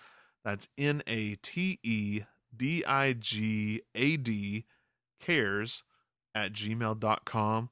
That's 0.43 0.67
N 0.77 1.01
A 1.07 1.35
T 1.35 1.79
E 1.83 2.21
D 2.55 2.83
I 2.85 3.13
G 3.13 3.81
A 3.95 4.17
D 4.17 4.65
cares 5.19 5.83
at 6.33 6.53
gmail.com. 6.53 7.69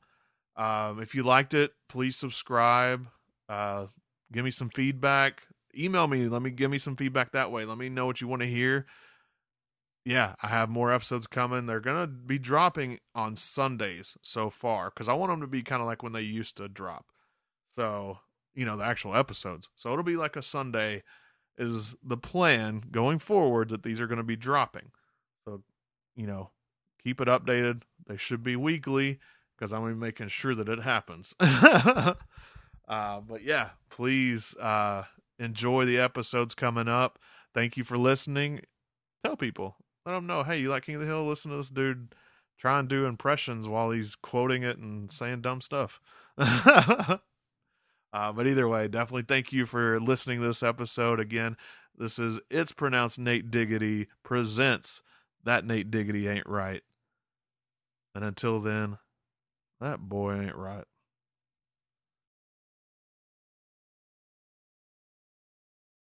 Um, 0.55 1.01
if 1.01 1.15
you 1.15 1.23
liked 1.23 1.53
it, 1.53 1.71
please 1.87 2.15
subscribe. 2.15 3.07
Uh, 3.47 3.87
give 4.31 4.43
me 4.43 4.51
some 4.51 4.69
feedback. 4.69 5.43
Email 5.77 6.07
me. 6.07 6.27
Let 6.27 6.41
me 6.41 6.51
give 6.51 6.69
me 6.69 6.77
some 6.77 6.95
feedback 6.95 7.31
that 7.31 7.51
way. 7.51 7.65
Let 7.65 7.77
me 7.77 7.89
know 7.89 8.05
what 8.05 8.21
you 8.21 8.27
want 8.27 8.41
to 8.41 8.47
hear. 8.47 8.85
Yeah, 10.05 10.35
I 10.41 10.47
have 10.47 10.69
more 10.69 10.93
episodes 10.93 11.27
coming. 11.27 11.65
They're 11.65 11.79
to 11.79 12.07
be 12.07 12.39
dropping 12.39 12.99
on 13.13 13.35
Sundays 13.35 14.17
so 14.21 14.49
far 14.49 14.89
because 14.89 15.07
I 15.07 15.13
want 15.13 15.31
them 15.31 15.41
to 15.41 15.47
be 15.47 15.61
kind 15.61 15.81
of 15.81 15.87
like 15.87 16.01
when 16.03 16.13
they 16.13 16.21
used 16.21 16.57
to 16.57 16.67
drop. 16.67 17.05
So, 17.67 18.19
you 18.55 18.65
know, 18.65 18.75
the 18.75 18.85
actual 18.85 19.15
episodes. 19.15 19.69
So 19.75 19.91
it'll 19.91 20.03
be 20.03 20.15
like 20.15 20.35
a 20.35 20.41
Sunday 20.41 21.03
is 21.59 21.95
the 22.03 22.17
plan 22.17 22.83
going 22.89 23.19
forward 23.19 23.69
that 23.69 23.83
these 23.83 24.01
are 24.01 24.07
going 24.07 24.17
to 24.17 24.23
be 24.23 24.35
dropping. 24.35 24.91
So, 25.45 25.61
you 26.15 26.25
know, 26.25 26.49
keep 27.03 27.21
it 27.21 27.27
updated. 27.27 27.83
They 28.07 28.17
should 28.17 28.43
be 28.43 28.55
weekly 28.55 29.19
because 29.57 29.71
I'm 29.71 29.81
going 29.81 29.93
to 29.93 29.99
be 29.99 30.05
making 30.05 30.29
sure 30.29 30.55
that 30.55 30.69
it 30.69 30.79
happens. 30.79 31.35
uh, 31.39 32.13
but 32.87 33.43
yeah, 33.43 33.71
please 33.89 34.55
uh, 34.55 35.03
enjoy 35.37 35.85
the 35.85 35.99
episodes 35.99 36.55
coming 36.55 36.87
up. 36.87 37.19
Thank 37.53 37.77
you 37.77 37.83
for 37.83 37.97
listening. 37.97 38.61
Tell 39.23 39.35
people. 39.35 39.75
let 40.05 40.13
them 40.13 40.25
know, 40.25 40.43
hey, 40.43 40.59
you 40.59 40.69
like 40.69 40.85
King 40.85 40.95
of 40.95 41.01
the 41.01 41.07
Hill? 41.07 41.27
Listen 41.27 41.51
to 41.51 41.57
this 41.57 41.69
dude 41.69 42.15
try 42.59 42.77
and 42.77 42.89
do 42.89 43.05
impressions 43.05 43.67
while 43.67 43.91
he's 43.91 44.15
quoting 44.15 44.63
it 44.63 44.77
and 44.77 45.11
saying 45.11 45.41
dumb 45.41 45.61
stuff. 45.61 46.01
uh, 48.13 48.31
but 48.31 48.47
either 48.47 48.67
way, 48.67 48.87
definitely 48.87 49.25
thank 49.27 49.51
you 49.53 49.65
for 49.65 49.99
listening 49.99 50.39
to 50.39 50.47
this 50.47 50.63
episode. 50.63 51.19
Again, 51.19 51.57
this 51.97 52.17
is 52.17 52.39
It's 52.49 52.71
Pronounced 52.71 53.19
Nate 53.19 53.51
Diggity 53.51 54.07
presents 54.23 55.01
That 55.43 55.65
Nate 55.65 55.91
Diggity 55.91 56.27
Ain't 56.27 56.47
Right. 56.47 56.81
And 58.15 58.23
until 58.23 58.59
then, 58.59 58.97
that 59.79 59.99
boy 59.99 60.41
ain't 60.41 60.55
right. 60.55 60.85